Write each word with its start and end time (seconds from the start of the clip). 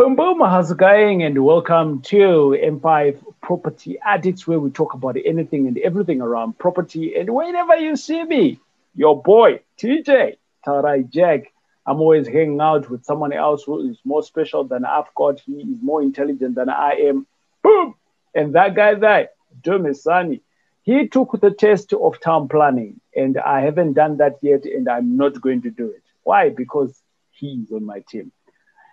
Boom, 0.00 0.16
boom, 0.16 0.40
how's 0.40 0.70
it 0.70 0.78
going? 0.78 1.24
And 1.24 1.44
welcome 1.44 2.00
to 2.04 2.56
M5 2.58 3.22
Property 3.42 3.98
Addicts, 4.02 4.46
where 4.46 4.58
we 4.58 4.70
talk 4.70 4.94
about 4.94 5.18
anything 5.26 5.66
and 5.66 5.76
everything 5.76 6.22
around 6.22 6.58
property. 6.58 7.16
And 7.16 7.34
whenever 7.34 7.76
you 7.76 7.96
see 7.96 8.24
me, 8.24 8.58
your 8.94 9.22
boy, 9.22 9.60
TJ, 9.76 10.38
Taurai 10.66 11.06
Jack, 11.10 11.52
I'm 11.84 12.00
always 12.00 12.26
hanging 12.26 12.62
out 12.62 12.88
with 12.88 13.04
someone 13.04 13.34
else 13.34 13.64
who 13.64 13.90
is 13.90 13.98
more 14.06 14.22
special 14.22 14.64
than 14.64 14.86
I've 14.86 15.14
got. 15.14 15.40
He 15.40 15.60
is 15.60 15.82
more 15.82 16.00
intelligent 16.00 16.54
than 16.54 16.70
I 16.70 16.92
am. 16.92 17.26
Boom! 17.62 17.94
And 18.34 18.54
that 18.54 18.74
guy 18.74 18.94
there, 18.94 19.28
Dumisani, 19.60 20.40
he 20.82 21.08
took 21.08 21.38
the 21.42 21.50
test 21.50 21.92
of 21.92 22.18
town 22.20 22.48
planning, 22.48 23.02
and 23.14 23.36
I 23.36 23.60
haven't 23.60 23.92
done 23.92 24.16
that 24.16 24.38
yet, 24.40 24.64
and 24.64 24.88
I'm 24.88 25.18
not 25.18 25.38
going 25.42 25.60
to 25.60 25.70
do 25.70 25.90
it. 25.90 26.02
Why? 26.22 26.48
Because 26.48 27.02
he's 27.32 27.70
on 27.70 27.84
my 27.84 28.02
team. 28.08 28.32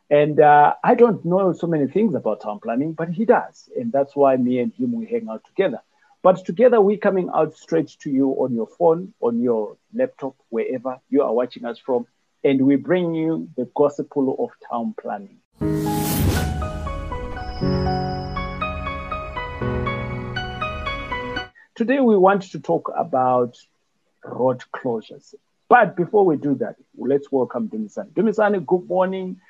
And 0.10 0.40
uh, 0.40 0.74
I 0.86 0.96
don't 0.96 1.26
know 1.26 1.52
so 1.52 1.68
many 1.68 1.86
things 1.88 2.16
about 2.16 2.40
town 2.42 2.62
planning, 2.62 2.94
but 2.94 3.10
he 3.10 3.26
does. 3.26 3.70
And 3.78 3.92
that's 3.92 4.16
why 4.16 4.38
me 4.38 4.60
and 4.60 4.72
him, 4.74 4.94
we 4.94 5.06
hang 5.06 5.28
out 5.30 5.44
together. 5.44 5.82
But 6.24 6.46
together, 6.46 6.80
we're 6.80 6.98
coming 6.98 7.30
out 7.34 7.58
straight 7.58 7.90
to 8.00 8.10
you 8.10 8.30
on 8.30 8.56
your 8.56 8.68
phone, 8.68 9.14
on 9.20 9.42
your 9.42 9.76
laptop, 9.94 10.38
wherever 10.48 11.02
you 11.10 11.24
are 11.24 11.34
watching 11.34 11.66
us 11.66 11.78
from. 11.78 12.08
And 12.46 12.66
we 12.66 12.78
bring 12.78 13.16
you 13.16 13.50
the 13.58 13.70
gospel 13.76 14.38
of 14.40 14.52
town 14.70 14.96
planning. 14.98 15.40
Today, 21.76 22.00
we 22.00 22.16
want 22.16 22.44
to 22.44 22.60
talk 22.62 22.94
about 22.96 23.58
road 24.24 24.64
closures. 24.74 25.36
But 25.68 25.98
before 25.98 26.26
we 26.26 26.38
do 26.38 26.56
that, 26.56 26.78
let's 26.98 27.30
welcome 27.30 27.68
Dumisani. 27.68 28.14
Dumisani, 28.14 28.66
good 28.66 28.88
morning 28.88 29.42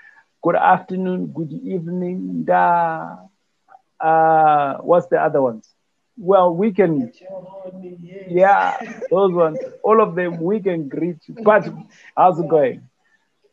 good 0.42 0.56
afternoon, 0.56 1.28
good 1.28 1.52
evening. 1.52 2.44
Da, 2.46 3.18
uh, 4.00 4.78
what's 4.78 5.08
the 5.08 5.22
other 5.22 5.42
ones? 5.42 5.74
Well, 6.18 6.54
we 6.56 6.72
can, 6.72 7.12
yeah, 8.28 8.78
those 9.10 9.34
ones, 9.34 9.60
all 9.84 10.02
of 10.02 10.16
them, 10.16 10.42
we 10.42 10.60
can 10.60 10.88
greet 10.88 11.18
you. 11.28 11.36
But 11.44 11.68
how's 12.16 12.40
it 12.40 12.48
going? 12.48 12.82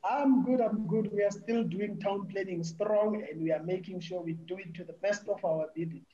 I'm 0.05 0.45
good, 0.45 0.61
I'm 0.61 0.87
good. 0.87 1.11
We 1.13 1.23
are 1.23 1.31
still 1.31 1.65
doing 1.65 1.99
town 1.99 2.29
planning 2.31 2.63
strong 2.63 3.25
and 3.31 3.43
we 3.43 3.53
are 3.53 3.63
making 3.63 4.01
sure 4.01 4.23
we 4.23 4.33
do 4.35 4.57
it 4.59 4.75
to 4.75 4.85
the 4.85 4.93
best 4.93 5.29
of 5.29 5.45
our 5.45 5.67
ability. 5.71 6.05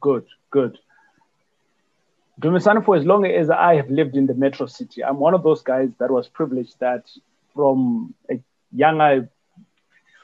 Good, 0.00 0.26
good. 0.50 0.78
Dumisani, 2.40 2.84
for 2.84 2.96
as 2.96 3.04
long 3.04 3.24
as 3.24 3.50
I 3.50 3.76
have 3.76 3.90
lived 3.90 4.16
in 4.16 4.26
the 4.26 4.34
metro 4.34 4.66
city, 4.66 5.04
I'm 5.04 5.18
one 5.18 5.34
of 5.34 5.42
those 5.42 5.62
guys 5.62 5.90
that 5.98 6.10
was 6.10 6.28
privileged 6.28 6.78
that 6.80 7.08
from 7.54 8.14
a 8.30 8.40
young, 8.72 8.98
younger 8.98 9.28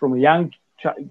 from 0.00 0.14
a 0.14 0.18
young 0.18 0.52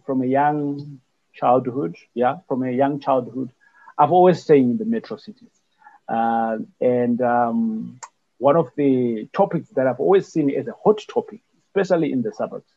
from 0.06 0.24
a 0.24 0.26
young 0.26 1.00
childhood, 1.34 1.96
yeah, 2.16 2.38
from 2.48 2.64
a 2.64 2.72
young 2.72 3.00
childhood, 3.00 3.52
I've 3.98 4.12
always 4.12 4.42
stayed 4.42 4.64
in 4.64 4.78
the 4.78 4.86
metro 4.86 5.18
cities. 5.18 5.56
Uh, 6.08 6.58
and 6.82 7.22
um, 7.22 8.00
one 8.40 8.56
of 8.56 8.72
the 8.76 9.30
topics 9.32 9.70
that 9.76 9.86
I've 9.86 10.00
always 10.00 10.28
seen 10.28 10.50
as 10.50 10.68
a 10.68 10.74
hot 10.84 11.00
topic, 11.08 11.42
especially 11.68 12.12
in 12.12 12.24
the 12.24 12.34
suburbs, 12.34 12.72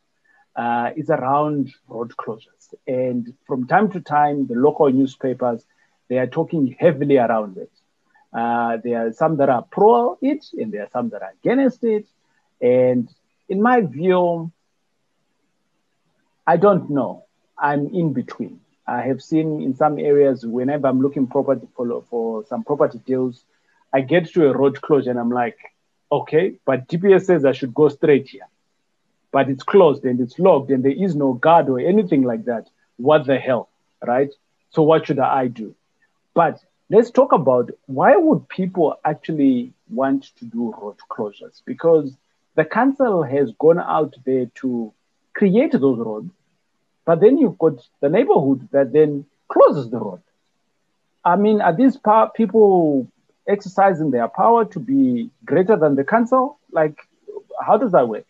uh, 0.55 0.91
is 0.95 1.09
around 1.09 1.73
road 1.87 2.13
closures. 2.15 2.75
And 2.85 3.33
from 3.47 3.65
time 3.65 3.89
to 3.91 3.99
time, 3.99 4.45
the 4.45 4.53
local 4.55 4.91
newspapers, 4.91 5.65
they 6.09 6.19
are 6.19 6.27
talking 6.27 6.75
heavily 6.79 7.17
around 7.17 7.57
it. 7.57 7.71
Uh, 8.31 8.77
there 8.83 9.07
are 9.07 9.13
some 9.13 9.37
that 9.37 9.49
are 9.49 9.63
pro 9.63 10.17
it, 10.21 10.45
and 10.53 10.71
there 10.71 10.83
are 10.83 10.89
some 10.91 11.09
that 11.09 11.23
are 11.23 11.33
against 11.41 11.83
it. 11.83 12.05
And 12.61 13.09
in 13.49 13.61
my 13.61 13.81
view, 13.81 14.51
I 16.45 16.57
don't 16.57 16.89
know. 16.89 17.25
I'm 17.57 17.87
in 17.87 18.13
between. 18.13 18.59
I 18.85 19.01
have 19.03 19.21
seen 19.21 19.61
in 19.61 19.75
some 19.75 19.97
areas 19.97 20.45
whenever 20.45 20.87
I'm 20.87 21.01
looking 21.01 21.27
property 21.27 21.67
for, 21.75 22.03
for 22.09 22.45
some 22.45 22.63
property 22.63 22.99
deals, 23.05 23.45
I 23.93 24.01
get 24.01 24.33
to 24.33 24.49
a 24.49 24.57
road 24.57 24.81
closure 24.81 25.11
and 25.11 25.19
I'm 25.19 25.29
like, 25.29 25.57
okay, 26.11 26.55
but 26.65 26.87
GPS 26.87 27.25
says 27.25 27.45
I 27.45 27.53
should 27.53 27.73
go 27.73 27.87
straight 27.87 28.27
here. 28.27 28.47
But 29.31 29.49
it's 29.49 29.63
closed 29.63 30.03
and 30.03 30.19
it's 30.19 30.37
locked 30.37 30.69
and 30.69 30.83
there 30.83 30.91
is 30.91 31.15
no 31.15 31.33
guard 31.33 31.69
or 31.69 31.79
anything 31.79 32.23
like 32.23 32.45
that. 32.45 32.67
What 32.97 33.25
the 33.25 33.37
hell, 33.37 33.69
right? 34.05 34.31
So 34.71 34.83
what 34.83 35.07
should 35.07 35.19
I 35.19 35.47
do? 35.47 35.75
But 36.33 36.59
let's 36.89 37.09
talk 37.09 37.31
about 37.31 37.71
why 37.85 38.15
would 38.17 38.49
people 38.49 38.97
actually 39.05 39.73
want 39.89 40.23
to 40.37 40.45
do 40.45 40.73
road 40.79 40.97
closures? 41.09 41.61
Because 41.65 42.15
the 42.55 42.65
council 42.65 43.23
has 43.23 43.51
gone 43.59 43.79
out 43.79 44.13
there 44.25 44.47
to 44.55 44.93
create 45.33 45.71
those 45.71 45.99
roads, 45.99 46.31
but 47.05 47.19
then 47.19 47.37
you've 47.37 47.57
got 47.57 47.73
the 48.01 48.09
neighborhood 48.09 48.67
that 48.71 48.93
then 48.93 49.25
closes 49.47 49.89
the 49.89 49.99
road. 49.99 50.21
I 51.25 51.35
mean, 51.35 51.61
are 51.61 51.75
these 51.75 51.97
power, 51.97 52.31
people 52.35 53.07
exercising 53.47 54.11
their 54.11 54.27
power 54.27 54.65
to 54.65 54.79
be 54.79 55.29
greater 55.45 55.75
than 55.75 55.95
the 55.95 56.03
council? 56.03 56.59
Like, 56.71 56.97
how 57.61 57.77
does 57.77 57.91
that 57.91 58.07
work? 58.07 58.25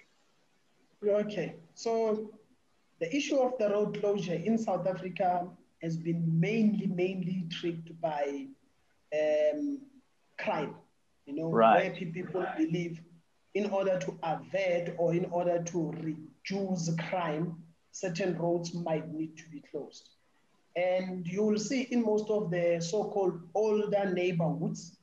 Okay, 1.06 1.56
so 1.74 2.32
the 3.00 3.14
issue 3.16 3.38
of 3.38 3.58
the 3.58 3.70
road 3.70 4.00
closure 4.00 4.36
in 4.36 4.58
South 4.58 4.88
Africa 4.88 5.48
has 5.82 5.98
been 5.98 6.40
mainly, 6.40 6.88
mainly 6.88 7.44
triggered 7.50 8.00
by 8.00 8.48
um, 9.14 9.80
crime. 10.40 10.76
You 11.26 11.36
know, 11.36 11.52
right. 11.52 11.94
where 11.94 12.12
people 12.12 12.46
believe 12.58 13.02
in 13.54 13.70
order 13.70 13.98
to 14.00 14.18
avert 14.24 14.96
or 14.98 15.14
in 15.14 15.26
order 15.26 15.62
to 15.64 15.92
reduce 16.50 16.90
crime, 17.10 17.56
certain 17.92 18.38
roads 18.38 18.74
might 18.74 19.12
need 19.12 19.38
to 19.38 19.44
be 19.50 19.62
closed. 19.72 20.10
And 20.76 21.28
you 21.28 21.44
will 21.44 21.60
see 21.60 21.84
in 21.84 22.04
most 22.04 22.30
of 22.30 22.50
the 22.50 22.80
so-called 22.82 23.40
older 23.54 24.12
neighborhoods, 24.12 24.98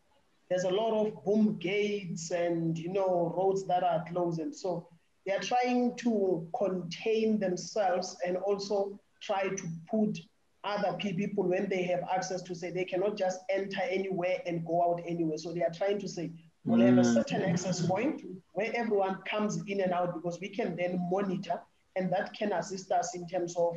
there's 0.49 0.65
a 0.65 0.71
lot 0.71 1.07
of 1.07 1.25
boom 1.25 1.59
gates 1.61 2.33
and 2.33 2.77
you 2.77 2.93
know 2.93 3.33
roads 3.37 3.65
that 3.67 3.85
are 3.85 4.05
closed. 4.11 4.41
And 4.41 4.55
so 4.55 4.89
they 5.25 5.33
are 5.33 5.41
trying 5.41 5.97
to 5.99 6.49
contain 6.59 7.39
themselves 7.39 8.17
and 8.27 8.37
also 8.39 8.99
try 9.23 9.49
to 9.49 9.63
put 9.89 10.19
other 10.65 10.97
people 10.99 11.45
when 11.45 11.69
they 11.69 11.85
have 11.85 12.01
access 12.13 12.43
to 12.43 12.55
say 12.55 12.71
they 12.71 12.85
cannot 12.85 13.17
just 13.17 13.41
enter 13.49 13.81
anywhere 13.83 14.39
and 14.45 14.67
go 14.67 14.83
out 14.83 15.03
anywhere. 15.07 15.39
So 15.39 15.53
they 15.53 15.63
are 15.63 15.73
trying 15.73 16.01
to 16.01 16.09
say 16.09 16.33
we'll 16.65 16.81
have 16.81 16.99
a 16.99 17.03
mm. 17.03 17.15
certain 17.15 17.43
access 17.43 17.87
point 17.87 18.23
where 18.53 18.71
everyone 18.75 19.17
comes 19.29 19.63
in 19.67 19.81
and 19.81 19.93
out 19.93 20.15
because 20.15 20.41
we 20.41 20.49
can 20.49 20.77
then 20.77 21.01
monitor 21.11 21.61
and 21.97 22.13
that 22.13 22.33
can 22.35 22.53
assist 22.53 22.91
us 22.93 23.15
in 23.15 23.27
terms 23.27 23.57
of 23.57 23.77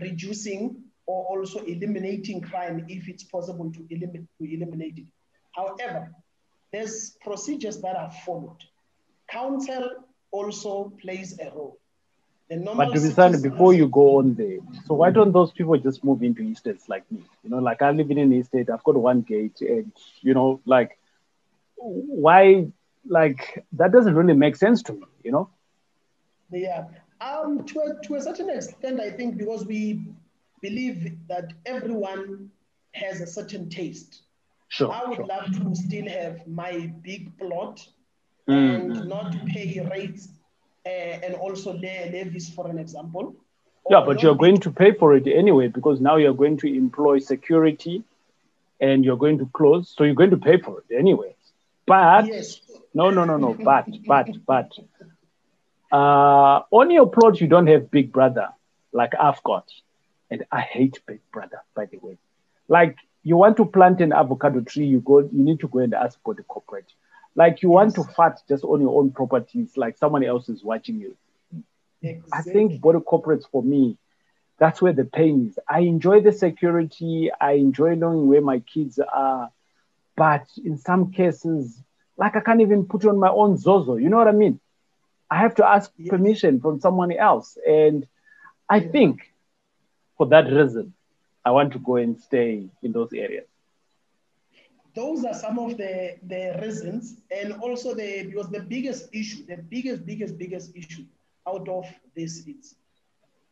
reducing 0.00 0.76
or 1.06 1.38
also 1.38 1.60
eliminating 1.60 2.40
crime 2.40 2.84
if 2.88 3.08
it's 3.08 3.24
possible 3.24 3.70
to 3.72 3.84
eliminate, 3.90 4.26
to 4.38 4.54
eliminate 4.54 4.98
it. 4.98 5.06
However, 5.52 6.10
there's 6.72 7.16
procedures 7.22 7.80
that 7.80 7.96
are 7.96 8.12
followed. 8.24 8.62
Council 9.28 9.90
also 10.30 10.92
plays 11.00 11.38
a 11.40 11.50
role. 11.50 11.78
But 12.48 12.88
Dumisani, 12.88 13.40
before 13.40 13.74
you 13.74 13.86
go 13.86 14.18
on 14.18 14.34
there, 14.34 14.58
so 14.86 14.94
why 14.94 15.12
don't 15.12 15.30
those 15.30 15.52
people 15.52 15.78
just 15.78 16.02
move 16.02 16.24
into 16.24 16.42
estates 16.42 16.88
like 16.88 17.10
me? 17.12 17.22
You 17.44 17.50
know, 17.50 17.58
like 17.58 17.80
I 17.80 17.92
live 17.92 18.10
in 18.10 18.18
an 18.18 18.32
estate, 18.32 18.68
I've 18.70 18.82
got 18.82 18.96
one 18.96 19.20
gate, 19.20 19.60
and 19.60 19.92
you 20.20 20.34
know, 20.34 20.60
like 20.66 20.98
why 21.80 22.66
like 23.06 23.64
that 23.72 23.92
doesn't 23.92 24.14
really 24.14 24.34
make 24.34 24.56
sense 24.56 24.82
to 24.84 24.92
me, 24.92 25.06
you 25.24 25.32
know? 25.32 25.48
Yeah. 26.50 26.84
Um, 27.20 27.64
to, 27.64 27.80
a, 27.80 28.06
to 28.06 28.14
a 28.14 28.20
certain 28.22 28.50
extent, 28.50 29.00
I 29.00 29.10
think 29.10 29.36
because 29.36 29.66
we 29.66 30.02
believe 30.62 31.16
that 31.28 31.52
everyone 31.66 32.50
has 32.92 33.20
a 33.20 33.26
certain 33.26 33.68
taste. 33.68 34.22
Sure. 34.68 34.92
I 34.92 35.04
would 35.04 35.16
sure. 35.16 35.26
love 35.26 35.46
to 35.46 35.74
still 35.74 36.08
have 36.08 36.46
my 36.46 36.92
big 37.02 37.36
plot 37.38 37.86
mm. 38.48 38.74
and 38.74 39.08
not 39.08 39.34
pay 39.46 39.80
rates 39.90 40.28
uh, 40.86 40.88
and 40.88 41.34
also 41.34 41.74
levies, 41.74 42.50
for 42.50 42.68
an 42.68 42.78
example. 42.78 43.34
Yeah, 43.90 44.02
but 44.06 44.22
you're 44.22 44.36
going 44.36 44.58
to 44.58 44.70
pay 44.70 44.92
for 44.92 45.16
it 45.16 45.26
anyway 45.26 45.68
because 45.68 46.00
now 46.00 46.16
you're 46.16 46.34
going 46.34 46.56
to 46.58 46.68
employ 46.68 47.18
security 47.18 48.04
and 48.80 49.04
you're 49.04 49.16
going 49.16 49.38
to 49.38 49.46
close. 49.52 49.92
So 49.96 50.04
you're 50.04 50.14
going 50.14 50.30
to 50.30 50.36
pay 50.36 50.58
for 50.58 50.80
it 50.80 50.94
anyway. 50.94 51.34
But 51.90 52.26
yes. 52.26 52.60
no, 52.94 53.10
no, 53.10 53.24
no, 53.24 53.36
no. 53.36 53.54
But, 53.54 53.88
but, 54.06 54.28
but 54.46 54.70
uh, 55.90 56.62
on 56.70 56.92
your 56.92 57.10
plot, 57.10 57.40
you 57.40 57.48
don't 57.48 57.66
have 57.66 57.90
Big 57.90 58.12
Brother 58.12 58.50
like 58.92 59.12
I've 59.18 59.42
got. 59.42 59.68
And 60.30 60.44
I 60.52 60.60
hate 60.60 61.00
Big 61.04 61.20
Brother, 61.32 61.62
by 61.74 61.86
the 61.86 61.98
way. 61.98 62.16
Like 62.68 62.96
you 63.24 63.36
want 63.36 63.56
to 63.56 63.64
plant 63.64 64.00
an 64.00 64.12
avocado 64.12 64.60
tree, 64.60 64.86
you 64.86 65.00
go, 65.00 65.18
you 65.18 65.28
need 65.32 65.58
to 65.60 65.68
go 65.68 65.80
and 65.80 65.92
ask 65.92 66.16
for 66.22 66.32
the 66.32 66.44
corporate. 66.44 66.92
Like 67.34 67.60
you 67.60 67.70
want 67.70 67.96
to 67.96 68.04
fart 68.04 68.38
just 68.48 68.62
on 68.62 68.80
your 68.80 68.96
own 68.96 69.10
properties, 69.10 69.76
like 69.76 69.98
someone 69.98 70.22
else 70.22 70.48
is 70.48 70.62
watching 70.62 71.00
you. 71.00 71.16
Exactly. 72.02 72.30
I 72.32 72.42
think 72.42 72.80
body 72.80 73.00
corporates 73.00 73.50
for 73.50 73.64
me, 73.64 73.98
that's 74.58 74.80
where 74.80 74.92
the 74.92 75.04
pain 75.04 75.48
is. 75.48 75.58
I 75.68 75.80
enjoy 75.80 76.20
the 76.20 76.32
security. 76.32 77.30
I 77.40 77.52
enjoy 77.54 77.96
knowing 77.96 78.28
where 78.28 78.42
my 78.42 78.60
kids 78.60 79.00
are. 79.00 79.50
But 80.20 80.48
in 80.62 80.76
some 80.76 81.12
cases, 81.12 81.82
like 82.18 82.36
I 82.36 82.40
can't 82.40 82.60
even 82.60 82.84
put 82.84 83.06
on 83.06 83.18
my 83.18 83.30
own 83.30 83.56
Zozo. 83.56 83.96
You 83.96 84.10
know 84.10 84.18
what 84.18 84.28
I 84.28 84.32
mean? 84.32 84.60
I 85.30 85.38
have 85.38 85.54
to 85.54 85.66
ask 85.66 85.90
permission 86.08 86.60
from 86.60 86.78
someone 86.78 87.10
else. 87.10 87.56
And 87.66 88.06
I 88.68 88.80
think 88.80 89.32
for 90.18 90.26
that 90.26 90.52
reason, 90.52 90.92
I 91.42 91.52
want 91.52 91.72
to 91.72 91.78
go 91.78 91.96
and 91.96 92.20
stay 92.20 92.68
in 92.82 92.92
those 92.92 93.14
areas. 93.14 93.46
Those 94.94 95.24
are 95.24 95.32
some 95.32 95.58
of 95.58 95.78
the, 95.78 96.16
the 96.22 96.58
reasons, 96.60 97.16
and 97.34 97.54
also 97.54 97.94
the 97.94 98.24
because 98.26 98.50
the 98.50 98.60
biggest 98.60 99.08
issue, 99.14 99.46
the 99.46 99.56
biggest, 99.56 100.04
biggest, 100.04 100.36
biggest 100.36 100.76
issue 100.76 101.06
out 101.48 101.66
of 101.66 101.86
this 102.14 102.46
is 102.46 102.74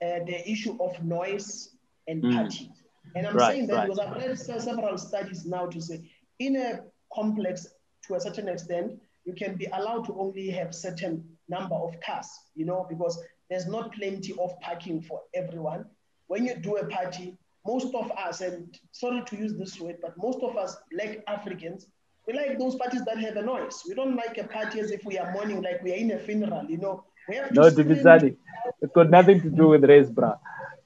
uh, 0.03 0.21
the 0.31 0.39
issue 0.47 0.77
of 0.83 1.03
noise 1.03 1.71
and 2.07 2.23
mm. 2.23 2.35
party. 2.35 2.71
And 3.17 3.27
I'm 3.27 3.37
right, 3.37 3.53
saying 3.53 3.69
that 3.69 3.75
right. 3.75 3.89
because 3.89 4.01
I've 4.01 4.17
read 4.17 4.39
several 4.39 4.99
studies 4.99 5.47
now 5.47 5.65
to 5.65 5.81
say 5.81 6.03
in 6.39 6.57
a 6.57 6.81
complex 7.15 7.67
to 8.07 8.15
a 8.15 8.21
certain 8.21 8.49
extent, 8.49 9.01
you 9.25 9.35
can 9.35 9.57
be 9.57 9.67
allowed 9.67 10.07
to 10.07 10.19
only 10.19 10.49
have 10.51 10.75
certain 10.75 11.25
number 11.49 11.75
of 11.75 11.95
cars, 12.01 12.29
you 12.55 12.65
know, 12.65 12.87
because 12.89 13.23
there's 13.51 13.67
not 13.67 13.93
plenty 13.93 14.35
of 14.39 14.59
parking 14.61 15.01
for 15.03 15.21
everyone. 15.35 15.85
When 16.27 16.47
you 16.47 16.55
do 16.57 16.77
a 16.77 16.87
party, 16.87 17.37
most 17.67 17.95
of 17.95 18.11
us, 18.13 18.41
and 18.41 18.79
sorry 18.93 19.23
to 19.27 19.37
use 19.37 19.55
this 19.55 19.81
word, 19.81 19.97
but 20.01 20.15
most 20.17 20.41
of 20.43 20.57
us 20.57 20.77
black 20.93 21.19
Africans, 21.27 21.87
we 22.27 22.35
like 22.35 22.59
those 22.59 22.77
parties 22.77 23.05
that 23.07 23.19
have 23.19 23.37
a 23.37 23.43
noise. 23.43 23.83
We 23.89 23.95
don't 23.95 24.15
like 24.15 24.37
a 24.39 24.45
party 24.45 24.81
as 24.81 24.91
if 24.91 25.05
we 25.05 25.19
are 25.19 25.33
mourning, 25.33 25.63
like 25.63 25.83
we 25.83 25.93
are 25.93 25.97
in 25.97 26.11
a 26.13 26.19
funeral, 26.19 26.65
you 26.69 26.77
know. 26.77 27.05
We 27.29 27.37
have 27.37 27.49
to 27.49 27.55
no, 27.55 27.71
to 27.71 27.85
be 27.85 27.97
sad. 28.01 28.37
It's 28.83 28.93
got 28.95 29.11
nothing 29.11 29.41
to 29.43 29.51
do 29.51 29.69
with 29.69 29.85
race, 29.85 30.11
bra. 30.11 30.37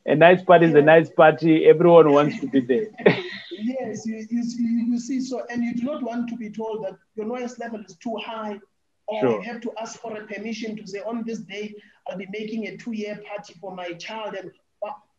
A 0.06 0.16
nice 0.16 0.42
party 0.42 0.66
is 0.66 0.74
a 0.74 0.82
nice 0.82 1.10
party. 1.10 1.66
Everyone 1.66 2.12
wants 2.12 2.40
to 2.40 2.48
be 2.48 2.60
there. 2.60 2.86
yes, 3.50 4.04
you, 4.04 4.26
you, 4.30 4.42
you 4.58 4.98
see, 4.98 5.20
so, 5.20 5.44
and 5.48 5.62
you 5.62 5.74
do 5.74 5.84
not 5.84 6.02
want 6.02 6.28
to 6.28 6.36
be 6.36 6.50
told 6.50 6.84
that 6.84 6.96
your 7.14 7.26
noise 7.26 7.58
level 7.58 7.80
is 7.80 7.96
too 7.96 8.16
high, 8.16 8.58
or 9.06 9.20
sure. 9.20 9.30
you 9.36 9.42
have 9.42 9.60
to 9.60 9.72
ask 9.80 10.00
for 10.00 10.16
a 10.16 10.26
permission 10.26 10.76
to 10.76 10.86
say, 10.86 11.00
on 11.00 11.22
this 11.24 11.38
day, 11.40 11.74
I'll 12.08 12.18
be 12.18 12.26
making 12.32 12.66
a 12.66 12.76
two 12.76 12.92
year 12.92 13.20
party 13.28 13.54
for 13.60 13.74
my 13.74 13.92
child. 13.92 14.34
And, 14.34 14.50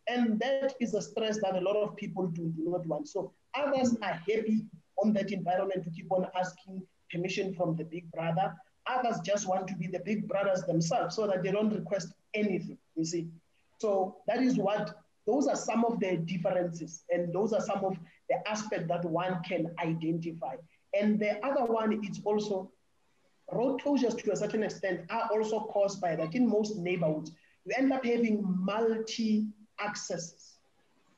and 0.06 0.38
that 0.40 0.74
is 0.80 0.92
a 0.92 1.00
stress 1.00 1.40
that 1.40 1.56
a 1.56 1.60
lot 1.60 1.76
of 1.76 1.96
people 1.96 2.26
do, 2.26 2.52
do 2.56 2.64
not 2.70 2.86
want. 2.86 3.08
So 3.08 3.32
others 3.54 3.94
mm. 3.94 4.02
are 4.02 4.20
happy 4.28 4.66
on 5.02 5.14
that 5.14 5.32
environment 5.32 5.84
to 5.84 5.90
keep 5.90 6.12
on 6.12 6.26
asking 6.38 6.82
permission 7.10 7.54
from 7.54 7.76
the 7.76 7.84
big 7.84 8.10
brother. 8.12 8.54
Others 8.86 9.20
just 9.24 9.48
want 9.48 9.66
to 9.68 9.74
be 9.76 9.86
the 9.86 10.00
big 10.00 10.28
brothers 10.28 10.62
themselves 10.64 11.16
so 11.16 11.26
that 11.26 11.42
they 11.42 11.50
don't 11.50 11.72
request 11.72 12.12
anything, 12.34 12.76
you 12.96 13.04
see. 13.04 13.28
So 13.78 14.16
that 14.26 14.42
is 14.42 14.56
what, 14.56 14.94
those 15.26 15.46
are 15.46 15.56
some 15.56 15.84
of 15.84 16.00
the 16.00 16.16
differences 16.18 17.04
and 17.10 17.32
those 17.32 17.52
are 17.52 17.60
some 17.60 17.84
of 17.84 17.96
the 18.28 18.48
aspects 18.48 18.88
that 18.88 19.04
one 19.04 19.42
can 19.42 19.74
identify. 19.82 20.56
And 20.98 21.18
the 21.18 21.44
other 21.44 21.64
one 21.64 22.04
is 22.04 22.20
also 22.24 22.70
road 23.52 23.80
closures 23.80 24.16
to 24.22 24.32
a 24.32 24.36
certain 24.36 24.62
extent 24.62 25.00
are 25.10 25.28
also 25.32 25.60
caused 25.60 26.00
by 26.00 26.16
that 26.16 26.34
in 26.34 26.48
most 26.48 26.76
neighborhoods. 26.76 27.32
You 27.64 27.74
end 27.76 27.92
up 27.92 28.04
having 28.04 28.42
multi 28.44 29.46
accesses. 29.84 30.56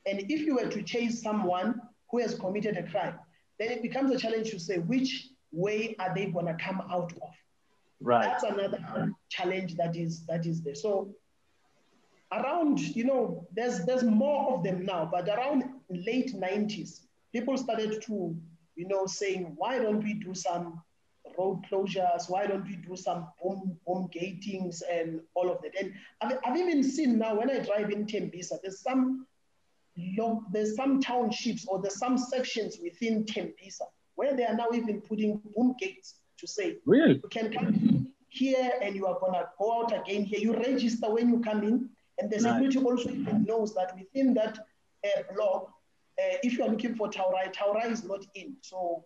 And 0.07 0.21
if 0.21 0.41
you 0.41 0.55
were 0.57 0.69
to 0.69 0.83
chase 0.83 1.23
someone 1.23 1.81
who 2.11 2.21
has 2.21 2.35
committed 2.35 2.77
a 2.77 2.85
crime, 2.85 3.19
then 3.59 3.71
it 3.71 3.83
becomes 3.83 4.15
a 4.15 4.19
challenge 4.19 4.51
to 4.51 4.61
say 4.61 4.79
which 4.79 5.29
way 5.53 5.97
are 5.99 6.15
they 6.15 6.27
going 6.27 6.47
to 6.47 6.55
come 6.55 6.83
out 6.91 7.13
of. 7.13 7.31
Right. 8.01 8.25
That's 8.25 8.45
another 8.45 9.13
challenge 9.31 9.77
that 9.77 9.97
is 9.97 10.27
that 10.27 10.47
is 10.47 10.63
there. 10.63 10.75
So 10.75 11.15
around, 12.33 12.81
you 12.81 13.05
know, 13.05 13.47
there's 13.55 13.85
there's 13.85 14.03
more 14.03 14.55
of 14.55 14.65
them 14.65 14.85
now, 14.85 15.09
but 15.11 15.29
around 15.29 15.65
late 15.91 16.35
90s, 16.35 17.01
people 17.33 17.57
started 17.57 18.03
to, 18.03 18.37
you 18.75 18.89
know, 18.89 19.07
saying, 19.07 19.55
why 19.57 19.79
don't 19.79 20.03
we 20.03 20.15
do 20.15 20.35
some 20.35 20.83
road 21.39 21.63
closures? 21.71 22.29
Why 22.29 22.47
don't 22.47 22.65
we 22.67 22.77
do 22.77 22.97
some 22.97 23.29
boom, 23.43 23.79
boom 23.87 24.09
gatings 24.13 24.83
and 24.91 25.21
all 25.35 25.51
of 25.51 25.61
that? 25.63 25.73
And 25.81 25.93
I've, 26.21 26.39
I've 26.45 26.57
even 26.57 26.83
seen 26.83 27.19
now 27.19 27.39
when 27.39 27.51
I 27.51 27.61
drive 27.61 27.91
in 27.91 28.07
Tembisa, 28.07 28.61
there's 28.63 28.81
some 28.81 29.27
there's 30.53 30.77
some 30.77 31.01
townships 31.01 31.65
or 31.67 31.81
there's 31.81 31.99
some 31.99 32.19
sections 32.19 32.79
within 32.83 33.25
Tembisa 33.25 33.87
where 34.15 34.37
they 34.37 34.45
are 34.45 34.55
now 34.55 34.69
even 34.75 35.01
putting 35.01 35.41
boom 35.55 35.75
gates 35.81 36.17
to 36.39 36.47
say, 36.47 36.77
really? 36.85 37.15
you 37.15 37.29
can 37.31 37.51
come 37.51 38.13
here 38.29 38.73
and 38.83 38.95
you 38.95 39.07
are 39.07 39.19
gonna 39.21 39.49
go 39.59 39.83
out 39.83 39.93
again 39.99 40.25
here. 40.25 40.39
You 40.39 40.55
register 40.55 41.11
when 41.11 41.31
you 41.31 41.41
come 41.41 41.63
in, 41.63 41.89
and 42.19 42.31
the 42.31 42.39
security 42.39 42.79
nice. 42.79 42.85
also 42.85 43.11
even 43.11 43.45
knows 43.45 43.75
that 43.75 43.95
within 43.97 44.35
that 44.35 44.59
uh, 45.05 45.23
block, 45.35 45.71
uh, 46.19 46.37
if 46.43 46.57
you 46.57 46.65
are 46.65 46.69
looking 46.69 46.95
for 46.95 47.09
Taurai, 47.09 47.53
Taurai 47.53 47.91
is 47.91 48.05
not 48.05 48.25
in. 48.35 48.57
So 48.63 49.05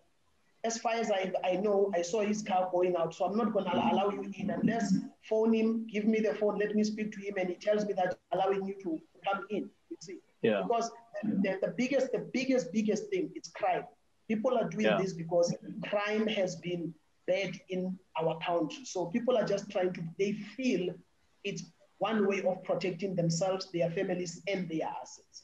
as 0.63 0.77
far 0.77 0.93
as 0.93 1.11
I, 1.11 1.31
I 1.43 1.55
know, 1.55 1.91
I 1.93 2.01
saw 2.01 2.21
his 2.21 2.41
car 2.41 2.69
going 2.71 2.95
out. 2.95 3.13
So 3.13 3.25
I'm 3.25 3.35
not 3.35 3.51
going 3.51 3.65
to 3.65 3.73
allow 3.73 4.09
you 4.09 4.31
in 4.37 4.49
unless 4.49 4.93
phone 5.27 5.53
him, 5.53 5.87
give 5.91 6.05
me 6.05 6.19
the 6.19 6.33
phone, 6.35 6.57
let 6.57 6.75
me 6.75 6.83
speak 6.83 7.11
to 7.13 7.19
him, 7.19 7.35
and 7.37 7.49
he 7.49 7.55
tells 7.55 7.85
me 7.85 7.93
that 7.93 8.17
allowing 8.31 8.65
you 8.65 8.75
to 8.83 8.99
come 9.25 9.45
in. 9.49 9.69
You 9.89 9.97
see, 9.99 10.17
yeah. 10.41 10.61
Because 10.63 10.91
the, 11.23 11.57
the 11.61 11.73
biggest, 11.77 12.11
the 12.11 12.29
biggest, 12.33 12.71
biggest 12.71 13.09
thing 13.09 13.31
is 13.35 13.51
crime. 13.55 13.83
People 14.27 14.57
are 14.57 14.69
doing 14.69 14.85
yeah. 14.85 14.97
this 14.97 15.13
because 15.13 15.53
crime 15.89 16.27
has 16.27 16.55
been 16.55 16.93
bad 17.27 17.59
in 17.69 17.97
our 18.19 18.39
country. 18.39 18.85
So 18.85 19.07
people 19.07 19.37
are 19.37 19.45
just 19.45 19.69
trying 19.69 19.93
to. 19.93 20.01
They 20.17 20.33
feel 20.55 20.93
it's 21.43 21.63
one 22.01 22.27
way 22.27 22.41
of 22.41 22.63
protecting 22.63 23.15
themselves, 23.15 23.67
their 23.71 23.89
families, 23.91 24.41
and 24.47 24.67
their 24.67 24.87
assets. 25.01 25.43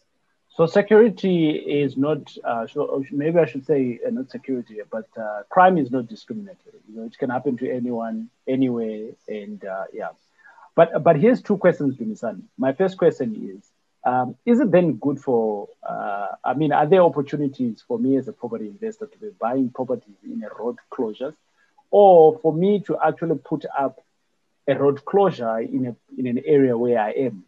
So 0.56 0.66
security 0.66 1.52
is 1.84 1.98
not, 1.98 2.36
uh, 2.44 2.66
so 2.66 3.04
maybe 3.12 3.38
I 3.38 3.46
should 3.46 3.66
say 3.68 4.00
uh, 4.06 4.10
not 4.10 4.32
security, 4.32 4.80
but 4.92 5.08
uh, 5.16 5.44
crime 5.50 5.78
is 5.78 5.92
not 5.92 6.08
discriminatory. 6.08 6.80
You 6.90 6.96
know, 6.98 7.06
it 7.06 7.16
can 7.20 7.30
happen 7.30 7.58
to 7.58 7.72
anyone, 7.72 8.30
anywhere, 8.48 9.10
and 9.28 9.64
uh, 9.64 9.84
yeah. 9.94 10.10
But 10.76 11.04
but 11.04 11.16
here's 11.24 11.44
two 11.44 11.58
questions, 11.58 11.96
Dumisani. 11.96 12.42
My 12.58 12.74
first 12.74 12.98
question 12.98 13.30
is, 13.54 13.62
um, 14.12 14.36
is 14.48 14.60
it 14.60 14.72
then 14.72 14.94
good 14.94 15.20
for, 15.20 15.68
uh, 15.88 16.30
I 16.44 16.56
mean, 16.56 16.72
are 16.72 16.88
there 16.88 17.04
opportunities 17.04 17.84
for 17.88 18.00
me 18.00 18.18
as 18.18 18.28
a 18.28 18.34
property 18.34 18.68
investor 18.68 19.06
to 19.06 19.18
be 19.20 19.30
buying 19.40 19.70
properties 19.70 20.20
in 20.24 20.44
a 20.44 20.50
road 20.60 20.78
closures 20.92 21.36
or 21.92 22.40
for 22.40 22.52
me 22.54 22.80
to 22.88 22.98
actually 23.06 23.38
put 23.38 23.66
up 23.78 24.00
a 24.68 24.76
road 24.76 25.06
closure 25.06 25.60
in, 25.60 25.88
a, 25.88 25.96
in 26.20 26.28
an 26.28 26.42
area 26.46 26.78
where 26.78 27.00
I 27.00 27.12
am. 27.12 27.44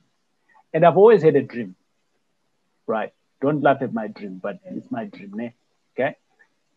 And 0.73 0.85
I've 0.85 0.97
always 0.97 1.21
had 1.21 1.35
a 1.35 1.41
dream, 1.41 1.75
right? 2.87 3.13
Don't 3.41 3.61
laugh 3.61 3.81
at 3.81 3.93
my 3.93 4.07
dream, 4.07 4.39
but 4.41 4.59
it's 4.65 4.89
my 4.91 5.05
dream, 5.05 5.31
né? 5.31 5.53
okay? 5.93 6.15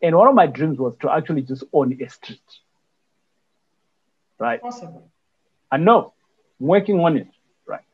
And 0.01 0.15
one 0.15 0.27
of 0.27 0.35
my 0.35 0.47
dreams 0.47 0.77
was 0.77 0.95
to 1.01 1.11
actually 1.11 1.43
just 1.43 1.63
own 1.71 1.97
a 2.01 2.09
street, 2.09 2.41
right? 4.37 4.61
Possible. 4.61 5.09
I 5.71 5.77
know, 5.77 6.13
I'm 6.59 6.67
working 6.67 6.99
on 6.99 7.17
it, 7.17 7.27
right? 7.65 7.85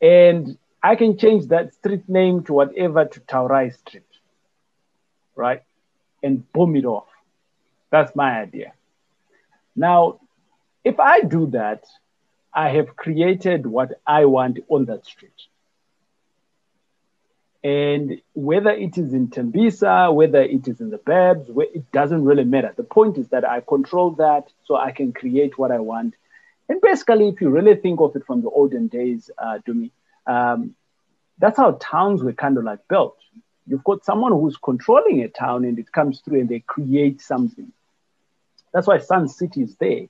And 0.00 0.58
I 0.82 0.96
can 0.96 1.16
change 1.16 1.46
that 1.46 1.74
street 1.74 2.08
name 2.08 2.44
to 2.44 2.52
whatever 2.52 3.04
to 3.04 3.20
Taurai 3.20 3.74
Street, 3.74 4.04
right? 5.34 5.62
And 6.22 6.50
boom 6.52 6.76
it 6.76 6.84
off. 6.84 7.08
That's 7.90 8.14
my 8.14 8.40
idea. 8.40 8.72
Now, 9.74 10.20
if 10.84 10.98
I 10.98 11.20
do 11.20 11.46
that, 11.48 11.84
I 12.52 12.70
have 12.70 12.96
created 12.96 13.66
what 13.66 14.00
I 14.06 14.24
want 14.24 14.58
on 14.68 14.86
that 14.86 15.06
street. 15.06 15.32
And 17.62 18.22
whether 18.32 18.70
it 18.70 18.96
is 18.96 19.12
in 19.12 19.28
Tembisa, 19.28 20.12
whether 20.14 20.40
it 20.40 20.66
is 20.66 20.80
in 20.80 20.90
the 20.90 20.98
Babs, 20.98 21.50
it 21.74 21.92
doesn't 21.92 22.24
really 22.24 22.44
matter. 22.44 22.72
The 22.74 22.84
point 22.84 23.18
is 23.18 23.28
that 23.28 23.46
I 23.46 23.60
control 23.60 24.12
that 24.12 24.48
so 24.64 24.76
I 24.76 24.92
can 24.92 25.12
create 25.12 25.58
what 25.58 25.70
I 25.70 25.78
want. 25.78 26.14
And 26.70 26.80
basically, 26.80 27.28
if 27.28 27.40
you 27.40 27.50
really 27.50 27.74
think 27.76 28.00
of 28.00 28.16
it 28.16 28.24
from 28.26 28.40
the 28.40 28.48
olden 28.48 28.88
days, 28.88 29.30
uh, 29.36 29.58
Dumi, 29.66 29.90
um, 30.26 30.74
that's 31.38 31.58
how 31.58 31.72
towns 31.80 32.22
were 32.22 32.32
kind 32.32 32.56
of 32.56 32.64
like 32.64 32.86
built. 32.88 33.18
You've 33.66 33.84
got 33.84 34.04
someone 34.04 34.32
who's 34.32 34.56
controlling 34.56 35.22
a 35.22 35.28
town 35.28 35.64
and 35.64 35.78
it 35.78 35.92
comes 35.92 36.20
through 36.20 36.40
and 36.40 36.48
they 36.48 36.60
create 36.60 37.20
something. 37.20 37.72
That's 38.72 38.86
why 38.86 38.98
Sun 38.98 39.28
City 39.28 39.62
is 39.62 39.76
there 39.76 40.06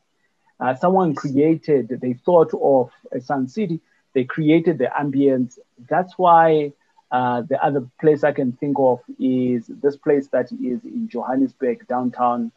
uh, 0.61 0.75
someone 0.75 1.15
created, 1.15 1.89
they 2.01 2.13
thought 2.13 2.53
of 2.61 2.91
a 3.13 3.21
Sun 3.21 3.49
City, 3.49 3.81
they 4.15 4.25
created 4.25 4.79
the 4.79 4.91
ambience. 4.99 5.59
That's 5.89 6.15
why 6.19 6.73
uh, 7.11 7.43
the 7.43 7.63
other 7.65 7.89
place 8.01 8.25
I 8.25 8.33
can 8.33 8.53
think 8.53 8.77
of 8.79 9.01
is 9.19 9.67
this 9.67 9.97
place 9.97 10.29
that 10.29 10.53
is 10.53 10.85
in 10.85 11.09
Johannesburg, 11.09 11.87
downtown. 11.89 12.53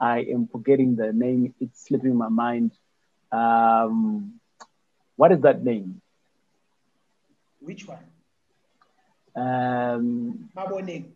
I 0.00 0.20
am 0.20 0.48
forgetting 0.48 0.96
the 0.96 1.12
name, 1.12 1.54
it's 1.60 1.86
slipping 1.86 2.16
my 2.16 2.28
mind. 2.28 2.72
Um, 3.30 4.40
what 5.16 5.32
is 5.32 5.40
that 5.42 5.62
name? 5.64 6.00
Which 7.60 7.86
one? 7.86 7.98
Um, 9.36 10.50
Maboneng. 10.56 11.06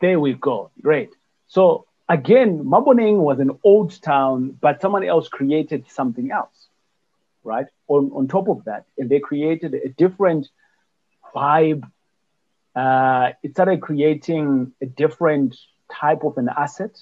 There 0.00 0.18
we 0.18 0.34
go. 0.34 0.70
Great. 0.80 1.10
So 1.46 1.86
again, 2.08 2.64
Maboneng 2.64 3.18
was 3.18 3.40
an 3.40 3.58
old 3.62 4.00
town, 4.02 4.56
but 4.60 4.80
someone 4.80 5.04
else 5.04 5.28
created 5.28 5.86
something 5.88 6.30
else, 6.30 6.68
right? 7.42 7.66
On, 7.88 8.10
on 8.14 8.28
top 8.28 8.48
of 8.48 8.64
that, 8.64 8.86
and 8.98 9.08
they 9.08 9.20
created 9.20 9.74
a 9.74 9.88
different 9.88 10.48
vibe. 11.34 11.84
Uh, 12.74 13.32
it 13.42 13.52
started 13.52 13.80
creating 13.80 14.72
a 14.80 14.86
different 14.86 15.56
type 15.92 16.24
of 16.24 16.38
an 16.38 16.48
asset, 16.48 16.98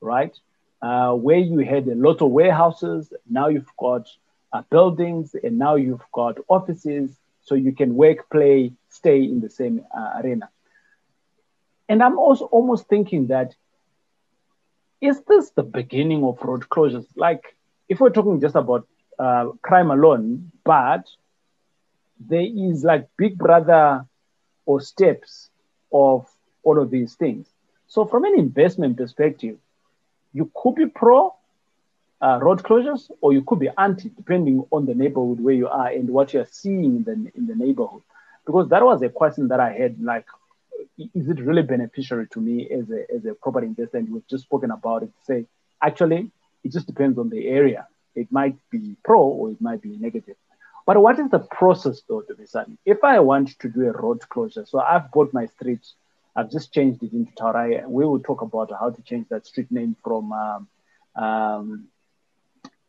right? 0.00 0.36
Uh, 0.82 1.12
where 1.14 1.38
you 1.38 1.60
had 1.60 1.86
a 1.88 1.94
lot 1.94 2.20
of 2.20 2.30
warehouses, 2.30 3.12
now 3.28 3.48
you've 3.48 3.76
got 3.78 4.08
uh, 4.52 4.62
buildings, 4.70 5.34
and 5.42 5.58
now 5.58 5.74
you've 5.74 6.04
got 6.12 6.38
offices. 6.48 7.10
so 7.42 7.54
you 7.54 7.72
can 7.72 7.94
work, 7.94 8.28
play, 8.28 8.72
stay 8.88 9.22
in 9.22 9.40
the 9.40 9.48
same 9.48 9.84
uh, 9.96 10.20
arena. 10.20 10.48
And 11.88 12.02
I'm 12.02 12.18
also 12.18 12.46
almost 12.46 12.88
thinking 12.88 13.28
that 13.28 13.54
is 15.00 15.20
this 15.22 15.50
the 15.50 15.62
beginning 15.62 16.24
of 16.24 16.42
road 16.42 16.68
closures? 16.68 17.06
Like, 17.16 17.56
if 17.88 18.00
we're 18.00 18.10
talking 18.10 18.40
just 18.40 18.56
about 18.56 18.86
uh, 19.18 19.50
crime 19.62 19.90
alone, 19.90 20.50
but 20.64 21.06
there 22.18 22.46
is 22.46 22.84
like 22.84 23.08
big 23.16 23.36
brother 23.38 24.04
or 24.64 24.80
steps 24.80 25.50
of 25.92 26.28
all 26.62 26.80
of 26.80 26.90
these 26.90 27.14
things. 27.14 27.46
So, 27.88 28.04
from 28.04 28.24
an 28.24 28.38
investment 28.38 28.96
perspective, 28.96 29.58
you 30.32 30.50
could 30.54 30.74
be 30.74 30.86
pro 30.86 31.34
uh, 32.20 32.38
road 32.42 32.62
closures 32.62 33.10
or 33.20 33.32
you 33.32 33.42
could 33.42 33.58
be 33.60 33.68
anti, 33.78 34.08
depending 34.10 34.64
on 34.70 34.86
the 34.86 34.94
neighborhood 34.94 35.40
where 35.40 35.54
you 35.54 35.68
are 35.68 35.88
and 35.88 36.08
what 36.08 36.32
you're 36.32 36.46
seeing 36.50 36.84
in 36.84 37.04
the, 37.04 37.12
in 37.34 37.46
the 37.46 37.54
neighborhood. 37.54 38.02
Because 38.44 38.68
that 38.68 38.84
was 38.84 39.02
a 39.02 39.08
question 39.08 39.48
that 39.48 39.60
I 39.60 39.72
had 39.72 40.02
like, 40.02 40.26
is 40.98 41.28
it 41.28 41.40
really 41.40 41.62
beneficiary 41.62 42.26
to 42.28 42.40
me 42.40 42.68
as 42.70 42.90
a, 42.90 43.14
as 43.14 43.24
a 43.24 43.34
property 43.34 43.66
investor? 43.66 43.98
And 43.98 44.12
we've 44.12 44.26
just 44.28 44.44
spoken 44.44 44.70
about 44.70 45.02
it. 45.02 45.10
Say, 45.24 45.46
actually, 45.82 46.30
it 46.64 46.72
just 46.72 46.86
depends 46.86 47.18
on 47.18 47.28
the 47.28 47.46
area. 47.48 47.86
It 48.14 48.32
might 48.32 48.56
be 48.70 48.96
pro 49.04 49.20
or 49.20 49.50
it 49.50 49.60
might 49.60 49.82
be 49.82 49.96
negative. 49.96 50.36
But 50.86 51.02
what 51.02 51.18
is 51.18 51.30
the 51.30 51.40
process 51.40 52.02
though, 52.08 52.22
to 52.22 52.34
be? 52.34 52.44
If 52.84 53.02
I 53.02 53.18
want 53.20 53.58
to 53.58 53.68
do 53.68 53.88
a 53.88 53.92
road 53.92 54.20
closure, 54.28 54.64
so 54.66 54.78
I've 54.78 55.10
bought 55.10 55.34
my 55.34 55.46
street, 55.46 55.84
I've 56.34 56.50
just 56.50 56.72
changed 56.72 57.02
it 57.02 57.12
into 57.12 57.32
Taurai. 57.32 57.86
We 57.88 58.06
will 58.06 58.20
talk 58.20 58.42
about 58.42 58.70
how 58.78 58.90
to 58.90 59.02
change 59.02 59.26
that 59.30 59.46
street 59.46 59.70
name 59.72 59.96
from, 60.02 60.32
um, 60.32 60.68
um, 61.16 61.88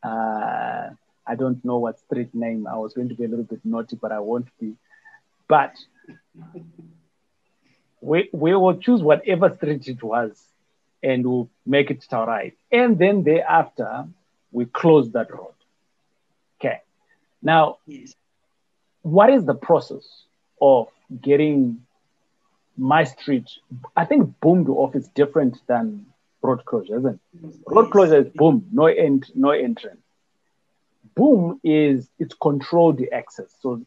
uh, 0.03 0.89
I 1.25 1.35
don't 1.35 1.63
know 1.65 1.77
what 1.77 1.99
street 1.99 2.33
name. 2.35 2.67
I 2.67 2.77
was 2.77 2.93
going 2.93 3.09
to 3.09 3.15
be 3.15 3.25
a 3.25 3.27
little 3.27 3.45
bit 3.45 3.61
naughty, 3.65 3.95
but 3.95 4.11
I 4.11 4.19
won't 4.19 4.47
be. 4.59 4.75
But 5.47 5.73
we, 8.01 8.29
we 8.31 8.55
will 8.55 8.77
choose 8.77 9.01
whatever 9.01 9.49
street 9.49 9.87
it 9.87 10.01
was 10.03 10.41
and 11.03 11.25
we'll 11.25 11.49
make 11.65 11.91
it 11.91 12.05
Taurai. 12.09 12.53
And 12.71 12.97
then 12.97 13.23
thereafter, 13.23 14.07
we 14.51 14.65
close 14.65 15.11
that 15.11 15.31
road. 15.33 15.53
Okay. 16.59 16.81
Now, 17.41 17.77
yes. 17.85 18.13
what 19.01 19.29
is 19.29 19.45
the 19.45 19.53
process 19.53 20.05
of 20.61 20.87
getting 21.21 21.83
my 22.77 23.03
street? 23.03 23.49
I 23.95 24.05
think 24.05 24.39
boom 24.39 24.65
to 24.65 24.75
off 24.77 24.95
is 24.95 25.07
different 25.09 25.59
than 25.67 26.05
road 26.41 26.65
closure, 26.65 26.97
isn't 26.97 27.19
it? 27.43 27.55
Road 27.67 27.91
closure 27.91 28.19
is 28.21 28.29
boom, 28.33 28.67
no 28.71 28.85
end, 28.85 29.29
no 29.35 29.51
entrance. 29.51 30.01
Boom 31.15 31.59
is 31.63 32.09
it's 32.19 32.35
controlled 32.35 33.01
access. 33.11 33.51
So 33.61 33.81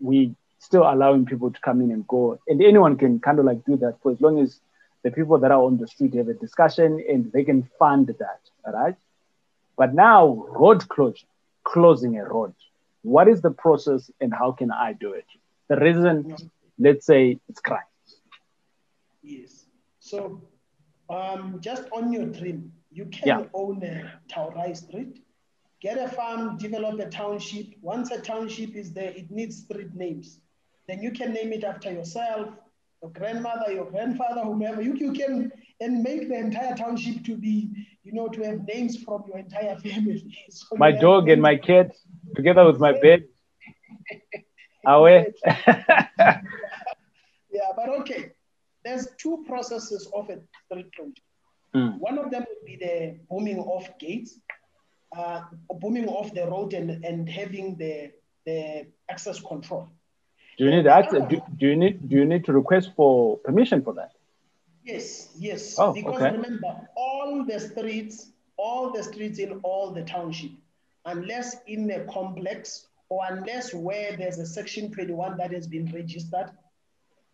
we 0.00 0.34
still 0.60 0.82
allowing 0.82 1.24
people 1.26 1.50
to 1.50 1.60
come 1.60 1.80
in 1.80 1.90
and 1.90 2.06
go. 2.06 2.38
And 2.46 2.62
anyone 2.62 2.96
can 2.96 3.18
kind 3.18 3.38
of 3.38 3.46
like 3.46 3.64
do 3.64 3.76
that 3.78 3.96
for 4.02 4.12
as 4.12 4.20
long 4.20 4.38
as 4.40 4.60
the 5.02 5.10
people 5.10 5.38
that 5.38 5.50
are 5.50 5.62
on 5.62 5.78
the 5.78 5.88
street 5.88 6.14
have 6.14 6.28
a 6.28 6.34
discussion 6.34 7.02
and 7.08 7.32
they 7.32 7.42
can 7.44 7.68
fund 7.78 8.14
that, 8.18 8.40
all 8.64 8.72
right? 8.72 8.96
But 9.76 9.94
now, 9.94 10.46
road 10.50 10.86
closure, 10.88 11.26
closing 11.64 12.18
a 12.18 12.24
road. 12.24 12.54
What 13.02 13.26
is 13.26 13.40
the 13.40 13.50
process 13.50 14.10
and 14.20 14.32
how 14.32 14.52
can 14.52 14.70
I 14.70 14.92
do 14.92 15.12
it? 15.14 15.24
The 15.68 15.76
reason, 15.76 16.36
let's 16.78 17.06
say, 17.06 17.38
it's 17.48 17.60
crime. 17.60 17.80
Yes. 19.22 19.64
So, 20.00 20.42
um, 21.08 21.58
just 21.60 21.84
on 21.92 22.12
your 22.12 22.26
dream, 22.26 22.72
you 22.92 23.06
can 23.06 23.28
yeah. 23.28 23.44
own 23.54 23.82
a 23.82 24.12
Taurai 24.28 24.76
Street, 24.76 25.24
get 25.80 25.96
a 25.96 26.08
farm, 26.08 26.58
develop 26.58 27.00
a 27.00 27.08
township. 27.08 27.68
Once 27.80 28.10
a 28.10 28.20
township 28.20 28.76
is 28.76 28.92
there, 28.92 29.10
it 29.10 29.30
needs 29.30 29.58
street 29.58 29.94
names. 29.94 30.40
Then 30.90 31.02
you 31.04 31.12
can 31.12 31.32
name 31.32 31.52
it 31.52 31.62
after 31.62 31.92
yourself, 31.92 32.48
your 33.00 33.12
grandmother, 33.12 33.72
your 33.72 33.88
grandfather, 33.88 34.40
whomever. 34.40 34.82
You, 34.82 34.96
you 34.96 35.12
can 35.12 35.52
and 35.78 36.02
make 36.02 36.28
the 36.28 36.34
entire 36.34 36.74
township 36.74 37.22
to 37.26 37.36
be, 37.36 37.70
you 38.02 38.12
know, 38.12 38.26
to 38.26 38.42
have 38.42 38.66
names 38.66 39.00
from 39.04 39.22
your 39.28 39.38
entire 39.38 39.76
family. 39.76 40.36
So 40.50 40.76
my 40.76 40.90
dog 40.90 41.28
and 41.28 41.40
my 41.40 41.54
cat, 41.54 41.92
together 42.34 42.64
with 42.66 42.80
my 42.80 42.92
bed. 43.00 43.22
Away. 44.84 45.32
yeah, 45.46 46.40
but 47.76 47.88
okay. 48.00 48.32
There's 48.84 49.06
two 49.16 49.44
processes 49.46 50.10
of 50.12 50.28
a 50.28 50.40
street 50.64 50.90
closure. 50.96 51.12
Mm. 51.72 51.98
One 52.00 52.18
of 52.18 52.32
them 52.32 52.44
would 52.48 52.66
be 52.66 52.76
the 52.84 53.20
booming 53.30 53.60
off 53.60 53.96
gates, 54.00 54.40
uh, 55.16 55.42
booming 55.68 56.08
off 56.08 56.34
the 56.34 56.48
road 56.48 56.74
and, 56.74 57.04
and 57.04 57.28
having 57.28 57.76
the, 57.76 58.10
the 58.44 58.88
access 59.08 59.40
control. 59.40 59.88
Do 60.58 60.64
you 60.64 60.70
need 60.70 60.86
that? 60.86 61.10
Do, 61.10 61.40
do, 61.56 61.66
you 61.66 61.76
need 61.76 62.08
do 62.08 62.16
you 62.16 62.24
need 62.24 62.44
to 62.44 62.52
request 62.52 62.92
for 62.96 63.38
permission 63.38 63.82
for 63.82 63.94
that? 63.94 64.12
Yes, 64.84 65.28
yes. 65.38 65.76
Oh, 65.78 65.92
because 65.92 66.16
okay. 66.16 66.36
remember, 66.36 66.88
all 66.96 67.44
the 67.44 67.60
streets, 67.60 68.30
all 68.56 68.92
the 68.92 69.02
streets 69.02 69.38
in 69.38 69.60
all 69.62 69.92
the 69.92 70.02
township, 70.02 70.50
unless 71.04 71.56
in 71.66 71.90
a 71.90 72.04
complex 72.12 72.86
or 73.08 73.22
unless 73.28 73.74
where 73.74 74.16
there's 74.16 74.38
a 74.38 74.46
section 74.46 74.90
21 74.90 75.36
that 75.38 75.52
has 75.52 75.66
been 75.66 75.90
registered, 75.92 76.50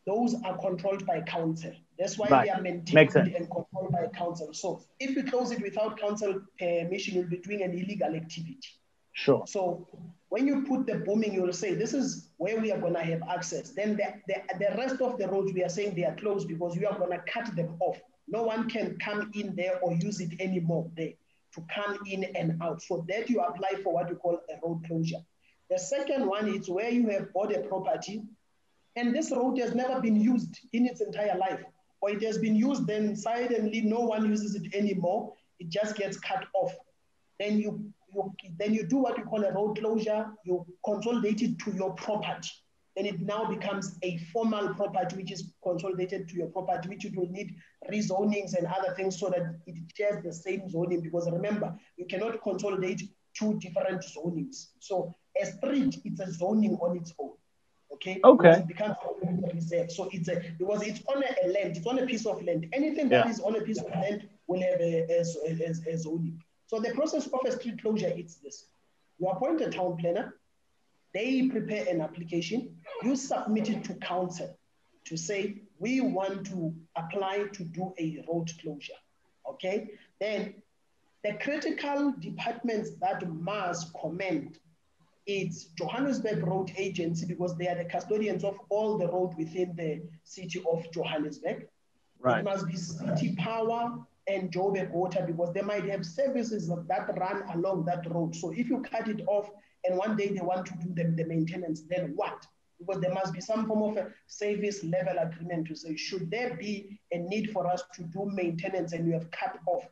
those 0.06 0.34
are 0.44 0.56
controlled 0.58 1.04
by 1.06 1.20
council. 1.20 1.72
That's 1.98 2.18
why 2.18 2.28
right. 2.28 2.44
they 2.44 2.50
are 2.50 2.60
maintained 2.60 3.14
and 3.16 3.50
controlled 3.50 3.92
by 3.92 4.06
council. 4.14 4.52
So 4.52 4.82
if 5.00 5.16
we 5.16 5.22
close 5.22 5.50
it 5.50 5.60
without 5.62 5.98
council 5.98 6.42
permission, 6.58 7.14
you'll 7.14 7.28
be 7.28 7.38
doing 7.38 7.62
an 7.62 7.72
illegal 7.72 8.14
activity. 8.14 8.60
Sure. 9.16 9.44
So 9.46 9.88
when 10.28 10.46
you 10.46 10.66
put 10.66 10.86
the 10.86 10.96
booming, 10.96 11.32
you'll 11.32 11.52
say, 11.54 11.74
this 11.74 11.94
is 11.94 12.28
where 12.36 12.60
we 12.60 12.70
are 12.70 12.78
going 12.78 12.92
to 12.92 13.00
have 13.00 13.22
access. 13.22 13.70
Then 13.70 13.96
the, 13.96 14.12
the, 14.28 14.58
the 14.58 14.76
rest 14.76 15.00
of 15.00 15.16
the 15.16 15.26
roads, 15.26 15.54
we 15.54 15.64
are 15.64 15.70
saying 15.70 15.94
they 15.94 16.04
are 16.04 16.14
closed 16.16 16.46
because 16.46 16.76
we 16.76 16.84
are 16.84 16.98
going 16.98 17.12
to 17.12 17.22
cut 17.26 17.56
them 17.56 17.76
off. 17.80 17.98
No 18.28 18.42
one 18.42 18.68
can 18.68 18.98
come 18.98 19.30
in 19.34 19.56
there 19.56 19.78
or 19.80 19.94
use 19.94 20.20
it 20.20 20.38
anymore 20.38 20.90
there 20.98 21.14
to 21.54 21.64
come 21.74 21.98
in 22.04 22.24
and 22.36 22.60
out. 22.62 22.82
So 22.82 23.06
that 23.08 23.30
you 23.30 23.40
apply 23.40 23.80
for 23.82 23.94
what 23.94 24.10
you 24.10 24.16
call 24.16 24.38
a 24.50 24.66
road 24.66 24.84
closure. 24.86 25.22
The 25.70 25.78
second 25.78 26.26
one 26.26 26.48
is 26.48 26.68
where 26.68 26.90
you 26.90 27.08
have 27.08 27.32
bought 27.32 27.54
a 27.54 27.60
property 27.60 28.22
and 28.96 29.14
this 29.14 29.30
road 29.30 29.58
has 29.58 29.74
never 29.74 29.98
been 29.98 30.20
used 30.20 30.58
in 30.74 30.84
its 30.84 31.00
entire 31.00 31.38
life, 31.38 31.60
or 32.02 32.10
it 32.10 32.22
has 32.22 32.36
been 32.36 32.56
used, 32.56 32.86
then 32.86 33.16
suddenly 33.16 33.80
no 33.80 34.00
one 34.00 34.26
uses 34.26 34.54
it 34.54 34.74
anymore. 34.74 35.32
It 35.58 35.70
just 35.70 35.96
gets 35.96 36.18
cut 36.18 36.44
off. 36.54 36.74
Then 37.40 37.58
you 37.58 37.92
you, 38.16 38.50
then 38.58 38.74
you 38.74 38.86
do 38.86 38.96
what 38.96 39.18
you 39.18 39.24
call 39.24 39.44
a 39.44 39.52
road 39.52 39.78
closure, 39.78 40.26
you 40.44 40.66
consolidate 40.84 41.42
it 41.42 41.58
to 41.60 41.72
your 41.72 41.92
property. 41.94 42.50
Then 42.96 43.04
it 43.04 43.20
now 43.20 43.44
becomes 43.44 43.98
a 44.02 44.16
formal 44.32 44.72
property, 44.74 45.16
which 45.16 45.30
is 45.30 45.52
consolidated 45.62 46.28
to 46.30 46.36
your 46.36 46.46
property, 46.46 46.88
which 46.88 47.04
you 47.04 47.12
will 47.14 47.28
need 47.28 47.54
rezonings 47.92 48.56
and 48.56 48.66
other 48.66 48.94
things 48.94 49.20
so 49.20 49.28
that 49.28 49.60
it 49.66 49.76
shares 49.94 50.24
the 50.24 50.32
same 50.32 50.68
zoning. 50.70 51.02
Because 51.02 51.30
remember, 51.30 51.78
you 51.98 52.06
cannot 52.06 52.42
consolidate 52.42 53.02
two 53.34 53.58
different 53.58 54.02
zonings. 54.02 54.68
So 54.78 55.14
a 55.40 55.44
street, 55.44 56.00
it's 56.04 56.20
a 56.20 56.32
zoning 56.32 56.78
on 56.80 56.96
its 56.96 57.12
own. 57.18 57.32
Okay. 57.92 58.18
Okay. 58.24 58.50
It 58.50 58.66
becomes 58.66 58.96
a 59.22 59.54
reserve. 59.54 59.92
So 59.92 60.08
it's 60.12 60.28
a 60.28 60.42
because 60.58 60.82
it's 60.82 61.02
on 61.06 61.22
a, 61.22 61.48
land, 61.48 61.76
it's 61.76 61.86
on 61.86 61.98
a 61.98 62.06
piece 62.06 62.26
of 62.26 62.42
land. 62.42 62.66
Anything 62.72 63.08
that 63.10 63.26
yeah. 63.26 63.30
is 63.30 63.40
on 63.40 63.56
a 63.56 63.60
piece 63.60 63.80
of 63.80 63.90
land 63.90 64.28
will 64.46 64.60
have 64.60 64.80
a, 64.80 65.06
a, 65.10 65.24
a, 65.48 65.94
a 65.94 65.98
zoning. 65.98 66.42
So 66.66 66.80
the 66.80 66.92
process 66.94 67.26
of 67.26 67.40
a 67.46 67.52
street 67.52 67.80
closure 67.80 68.12
is 68.16 68.36
this. 68.36 68.66
You 69.18 69.28
appoint 69.28 69.60
a 69.60 69.70
town 69.70 69.96
planner, 69.96 70.34
they 71.14 71.48
prepare 71.48 71.86
an 71.88 72.00
application, 72.00 72.76
you 73.02 73.16
submit 73.16 73.70
it 73.70 73.84
to 73.84 73.94
council 73.94 74.56
to 75.04 75.16
say, 75.16 75.62
we 75.78 76.00
want 76.00 76.46
to 76.46 76.74
apply 76.96 77.44
to 77.52 77.64
do 77.64 77.94
a 77.98 78.24
road 78.28 78.50
closure, 78.60 78.92
okay? 79.48 79.90
Then 80.20 80.54
the 81.22 81.34
critical 81.34 82.12
departments 82.18 82.90
that 83.00 83.26
must 83.28 83.92
comment 83.94 84.58
it's 85.26 85.64
Johannesburg 85.76 86.46
Road 86.46 86.70
Agency 86.76 87.26
because 87.26 87.56
they 87.56 87.66
are 87.66 87.74
the 87.74 87.84
custodians 87.84 88.44
of 88.44 88.56
all 88.68 88.96
the 88.96 89.08
road 89.08 89.34
within 89.36 89.74
the 89.74 90.02
city 90.22 90.62
of 90.70 90.88
Johannesburg. 90.92 91.66
Right. 92.20 92.38
It 92.38 92.44
must 92.44 92.66
be 92.68 92.76
city 92.76 93.34
power, 93.36 93.98
and 94.28 94.50
Joburg 94.50 94.90
Water 94.90 95.24
because 95.26 95.52
they 95.52 95.62
might 95.62 95.84
have 95.88 96.04
services 96.04 96.68
that 96.68 97.18
run 97.18 97.42
along 97.54 97.84
that 97.86 98.10
road. 98.10 98.34
So 98.34 98.50
if 98.50 98.68
you 98.68 98.80
cut 98.80 99.08
it 99.08 99.22
off 99.26 99.50
and 99.84 99.96
one 99.96 100.16
day 100.16 100.28
they 100.28 100.40
want 100.40 100.66
to 100.66 100.74
do 100.74 100.92
the, 100.94 101.04
the 101.10 101.24
maintenance, 101.28 101.82
then 101.88 102.12
what? 102.16 102.46
Because 102.78 103.00
there 103.00 103.14
must 103.14 103.32
be 103.32 103.40
some 103.40 103.66
form 103.66 103.96
of 103.96 104.04
a 104.04 104.10
service 104.26 104.84
level 104.84 105.16
agreement 105.18 105.68
to 105.68 105.76
say, 105.76 105.96
should 105.96 106.30
there 106.30 106.56
be 106.56 106.98
a 107.12 107.18
need 107.18 107.50
for 107.52 107.66
us 107.66 107.84
to 107.94 108.02
do 108.02 108.28
maintenance 108.32 108.92
and 108.92 109.06
we 109.06 109.12
have 109.12 109.30
cut 109.30 109.58
off, 109.66 109.84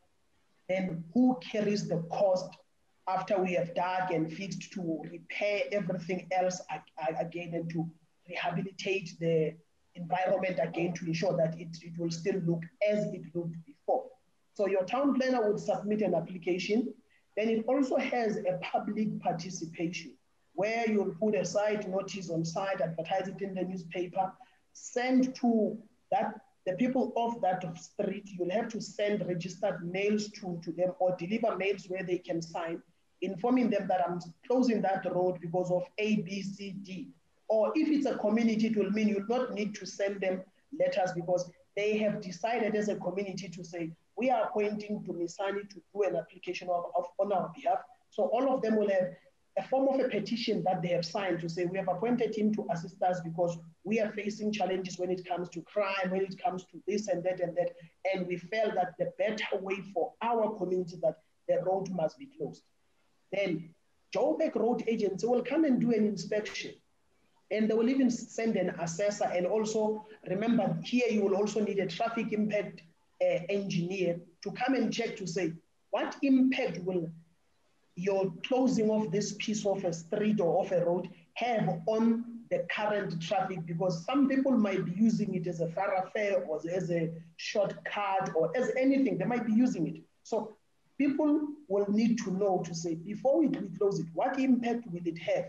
then 0.69 1.05
who 1.15 1.39
carries 1.41 1.89
the 1.89 1.99
cost 2.11 2.51
after 3.07 3.41
we 3.41 3.53
have 3.53 3.75
dug 3.75 4.11
and 4.11 4.33
fixed 4.33 4.73
to 4.73 5.03
repair 5.11 5.63
everything 5.73 6.27
else 6.33 6.61
again 7.21 7.53
and 7.55 7.71
to 7.71 7.89
rehabilitate 8.29 9.11
the 9.21 9.55
environment 9.95 10.59
again 10.63 10.93
to 10.95 11.07
ensure 11.07 11.37
that 11.37 11.59
it, 11.61 11.69
it 11.83 11.93
will 11.99 12.11
still 12.11 12.41
look 12.47 12.63
as 12.89 13.05
it 13.07 13.23
looked 13.35 13.57
before. 13.67 14.05
So 14.55 14.67
your 14.67 14.85
town 14.85 15.15
planner 15.15 15.51
would 15.51 15.61
submit 15.61 16.01
an 16.03 16.15
application. 16.15 16.95
Then 17.37 17.49
it 17.49 17.65
also 17.67 17.97
has 17.97 18.37
a 18.37 18.59
public 18.63 19.21
participation. 19.21 20.13
where 20.55 20.89
you'll 20.89 21.15
put 21.21 21.35
a 21.35 21.45
site 21.45 21.89
notice 21.89 22.31
on 22.31 22.45
site, 22.45 22.81
advertise 22.81 23.29
it 23.29 23.41
in 23.43 23.55
the 23.55 23.63
newspaper, 23.63 24.33
send 24.73 25.35
to 25.37 25.77
that 26.11 26.41
the 26.67 26.73
people 26.75 27.13
of 27.17 27.41
that 27.43 27.63
street, 27.77 28.27
you'll 28.39 28.51
have 28.51 28.69
to 28.69 28.81
send 28.81 29.27
registered 29.27 29.85
mails 29.85 30.29
to, 30.31 30.59
to 30.65 30.73
them 30.73 30.93
or 30.99 31.15
deliver 31.19 31.57
mails 31.57 31.85
where 31.89 32.03
they 32.03 32.17
can 32.17 32.41
sign, 32.41 32.81
informing 33.21 33.69
them 33.69 33.87
that 33.87 34.01
I'm 34.09 34.19
closing 34.47 34.81
that 34.83 35.05
road 35.13 35.41
because 35.43 35.71
of 35.71 35.83
A, 35.99 36.17
B, 36.23 36.41
C, 36.41 36.71
D. 36.83 37.09
Or 37.49 37.71
if 37.75 37.89
it's 37.89 38.07
a 38.07 38.17
community, 38.17 38.69
it 38.69 38.77
will 38.77 38.91
mean 38.91 39.09
you'll 39.09 39.27
not 39.29 39.53
need 39.53 39.75
to 39.75 39.85
send 39.85 40.23
them 40.23 40.43
letters 40.79 41.11
because 41.15 41.51
they 41.77 41.99
have 41.99 42.21
decided 42.21 42.75
as 42.75 42.89
a 42.89 42.97
community 42.97 43.49
to 43.49 43.65
say, 43.65 43.91
we 44.17 44.31
are 44.31 44.45
appointing 44.45 45.05
Dumisani 45.07 45.69
to 45.71 45.83
do 45.93 46.03
an 46.03 46.17
application 46.17 46.69
of, 46.69 46.85
of, 46.97 47.07
on 47.19 47.33
our 47.33 47.51
behalf. 47.55 47.79
So 48.11 48.25
all 48.33 48.55
of 48.55 48.63
them 48.63 48.77
will 48.77 48.89
have 48.89 49.09
a 49.57 49.63
form 49.69 49.89
of 49.89 50.01
a 50.05 50.09
petition 50.09 50.63
that 50.65 50.83
they 50.83 50.89
have 50.89 51.05
signed 51.05 51.41
to 51.41 51.49
say 51.49 51.65
we 51.65 51.79
have 51.79 51.89
appointed 51.89 52.35
him 52.37 52.53
to 52.55 52.67
assist 52.73 53.01
us 53.03 53.21
because 53.21 53.57
we 53.85 54.01
are 54.01 54.11
facing 54.13 54.53
challenges 54.53 54.99
when 54.99 55.11
it 55.11 55.25
comes 55.27 55.49
to 55.51 55.63
crime, 55.63 56.11
when 56.11 56.23
it 56.23 56.43
comes 56.43 56.65
to 56.65 56.83
this 56.89 57.09
and 57.09 57.23
that 57.25 57.41
and 57.41 57.57
that. 57.57 57.71
And 58.13 58.27
we 58.27 58.37
felt 58.37 58.75
that 58.75 58.95
the 58.99 59.13
better 59.19 59.45
way 59.61 59.77
for 59.93 60.13
our 60.23 60.57
community 60.57 60.97
that 61.03 61.19
the 61.49 61.63
road 61.63 61.89
must 61.91 62.19
be 62.19 62.29
closed. 62.37 62.63
Then 63.33 63.71
Joburg 64.15 64.55
Road 64.55 64.85
Agency 64.87 65.27
will 65.27 65.43
come 65.43 65.65
and 65.65 65.81
do 65.81 65.93
an 65.93 66.07
inspection. 66.07 66.73
And 67.55 67.71
they 67.71 67.75
will 67.75 67.89
even 67.89 68.11
send 68.11 68.57
an 68.57 68.71
assessor. 68.81 69.27
And 69.27 69.47
also, 69.47 70.07
remember, 70.29 70.77
here 70.83 71.09
you 71.09 71.23
will 71.23 71.37
also 71.37 71.61
need 71.61 71.79
a 71.79 71.87
traffic 71.87 72.33
impact 72.33 72.83
uh, 73.23 73.39
engineer 73.49 74.21
to 74.43 74.51
come 74.53 74.75
and 74.75 74.93
check 74.93 75.17
to 75.17 75.27
say 75.27 75.53
what 75.91 76.17
impact 76.23 76.79
will 76.85 77.09
your 77.97 78.33
closing 78.45 78.91
of 78.91 79.13
this 79.13 79.37
piece 79.39 79.65
of 79.65 79.85
a 79.85 79.93
street 79.93 80.41
or 80.41 80.65
of 80.65 80.73
a 80.73 80.85
road 80.85 81.09
have 81.35 81.81
on 81.87 82.25
the 82.51 82.67
current 82.75 83.21
traffic 83.23 83.65
because 83.67 84.05
some 84.05 84.29
people 84.29 84.53
might 84.53 84.85
be 84.85 84.93
using 84.93 85.35
it 85.35 85.47
as 85.47 85.61
a 85.61 85.69
thoroughfare 85.69 86.45
or 86.45 86.61
as 86.71 86.91
a 86.91 87.11
shortcut 87.37 88.31
or 88.35 88.51
as 88.57 88.71
anything, 88.77 89.19
they 89.19 89.25
might 89.25 89.47
be 89.47 89.53
using 89.53 89.87
it. 89.87 90.03
So 90.25 90.57
people 90.99 91.49
will 91.69 91.91
need 91.91 92.19
to 92.19 92.31
know 92.33 92.63
to 92.65 92.75
say, 92.75 92.95
before 92.97 93.39
we, 93.39 93.47
we 93.47 93.69
close 93.79 94.01
it, 94.01 94.07
what 94.13 94.39
impact 94.39 94.87
will 94.91 95.03
it 95.05 95.19
have? 95.19 95.47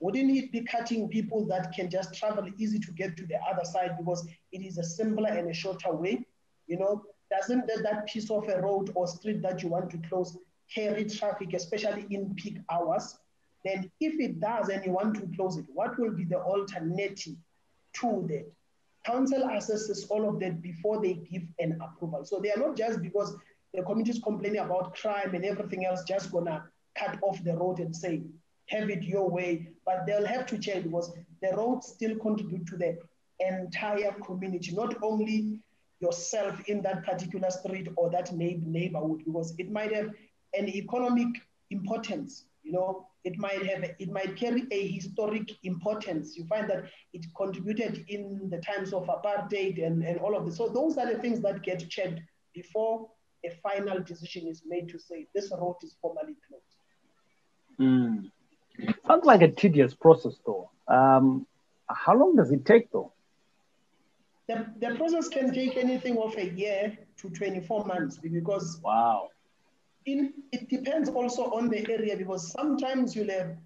Wouldn't 0.00 0.30
it 0.30 0.50
be 0.50 0.62
cutting 0.62 1.08
people 1.08 1.46
that 1.46 1.72
can 1.72 1.90
just 1.90 2.14
travel 2.14 2.48
easy 2.58 2.78
to 2.80 2.92
get 2.92 3.16
to 3.18 3.26
the 3.26 3.36
other 3.48 3.64
side 3.64 3.96
because 3.98 4.26
it 4.50 4.62
is 4.62 4.78
a 4.78 4.82
simpler 4.82 5.28
and 5.28 5.48
a 5.50 5.54
shorter 5.54 5.92
way? 5.92 6.26
You 6.66 6.78
know, 6.78 7.04
doesn't 7.30 7.66
that, 7.66 7.82
that 7.82 8.06
piece 8.06 8.30
of 8.30 8.48
a 8.48 8.60
road 8.60 8.90
or 8.94 9.06
street 9.06 9.42
that 9.42 9.62
you 9.62 9.68
want 9.68 9.90
to 9.90 9.98
close 10.08 10.36
carry 10.74 11.04
traffic, 11.04 11.52
especially 11.52 12.06
in 12.10 12.34
peak 12.34 12.58
hours, 12.70 13.18
then 13.64 13.90
if 14.00 14.18
it 14.20 14.40
does 14.40 14.68
and 14.68 14.84
you 14.84 14.92
want 14.92 15.14
to 15.16 15.28
close 15.36 15.56
it, 15.56 15.66
what 15.72 15.98
will 15.98 16.12
be 16.12 16.24
the 16.24 16.38
alternative 16.38 17.34
to 17.94 18.26
that? 18.28 18.50
Council 19.04 19.42
assesses 19.42 20.06
all 20.10 20.28
of 20.28 20.38
that 20.40 20.62
before 20.62 21.00
they 21.00 21.14
give 21.14 21.42
an 21.58 21.78
approval. 21.82 22.24
So 22.24 22.38
they 22.38 22.52
are 22.52 22.58
not 22.58 22.76
just 22.76 23.02
because 23.02 23.34
the 23.72 23.82
community 23.82 24.10
is 24.10 24.22
complaining 24.22 24.60
about 24.60 24.94
crime 24.94 25.34
and 25.34 25.44
everything 25.44 25.86
else, 25.86 26.04
just 26.04 26.30
gonna 26.30 26.64
cut 26.94 27.18
off 27.22 27.42
the 27.42 27.56
road 27.56 27.80
and 27.80 27.94
say, 27.94 28.22
have 28.70 28.88
it 28.88 29.02
your 29.02 29.28
way, 29.28 29.68
but 29.84 30.06
they'll 30.06 30.26
have 30.26 30.46
to 30.46 30.58
check 30.58 30.84
because 30.84 31.12
the 31.42 31.50
roads 31.56 31.88
still 31.88 32.16
contribute 32.18 32.66
to 32.68 32.76
the 32.76 32.98
entire 33.40 34.12
community, 34.24 34.72
not 34.72 34.94
only 35.02 35.58
yourself 36.00 36.60
in 36.68 36.80
that 36.82 37.04
particular 37.04 37.50
street 37.50 37.88
or 37.96 38.10
that 38.10 38.32
neighborhood, 38.32 39.22
because 39.24 39.54
it 39.58 39.70
might 39.70 39.92
have 39.92 40.10
an 40.54 40.68
economic 40.68 41.28
importance. 41.70 42.44
You 42.62 42.72
know, 42.72 43.06
it 43.24 43.38
might 43.38 43.66
have, 43.66 43.84
it 43.98 44.10
might 44.10 44.36
carry 44.36 44.66
a 44.70 44.86
historic 44.88 45.50
importance. 45.64 46.36
You 46.36 46.44
find 46.46 46.68
that 46.70 46.84
it 47.12 47.26
contributed 47.36 48.04
in 48.08 48.48
the 48.50 48.58
times 48.58 48.92
of 48.92 49.06
apartheid 49.06 49.84
and, 49.84 50.02
and 50.02 50.18
all 50.20 50.36
of 50.36 50.46
this. 50.46 50.56
So 50.56 50.68
those 50.68 50.96
are 50.98 51.12
the 51.12 51.18
things 51.20 51.40
that 51.40 51.62
get 51.62 51.88
checked 51.88 52.20
before 52.54 53.08
a 53.44 53.50
final 53.62 54.00
decision 54.00 54.46
is 54.46 54.62
made 54.66 54.88
to 54.90 54.98
say 54.98 55.26
this 55.34 55.50
road 55.50 55.76
is 55.82 55.96
formally 56.00 56.36
closed. 56.46 56.64
Mm. 57.80 58.30
Sounds 59.06 59.24
like 59.24 59.42
a 59.42 59.48
tedious 59.48 59.94
process, 59.94 60.34
though. 60.44 60.70
Um, 60.88 61.46
how 61.88 62.14
long 62.16 62.36
does 62.36 62.50
it 62.50 62.64
take, 62.64 62.90
though? 62.92 63.12
The, 64.48 64.66
the 64.80 64.96
process 64.96 65.28
can 65.28 65.52
take 65.52 65.76
anything 65.76 66.18
of 66.18 66.36
a 66.36 66.50
year 66.50 66.98
to 67.18 67.30
24 67.30 67.84
months 67.84 68.18
because 68.18 68.80
wow 68.82 69.30
in, 70.06 70.32
it 70.52 70.68
depends 70.68 71.08
also 71.08 71.44
on 71.52 71.68
the 71.68 71.88
area 71.90 72.16
because 72.16 72.50
sometimes 72.50 73.14
you'll 73.14 73.30
have 73.30 73.56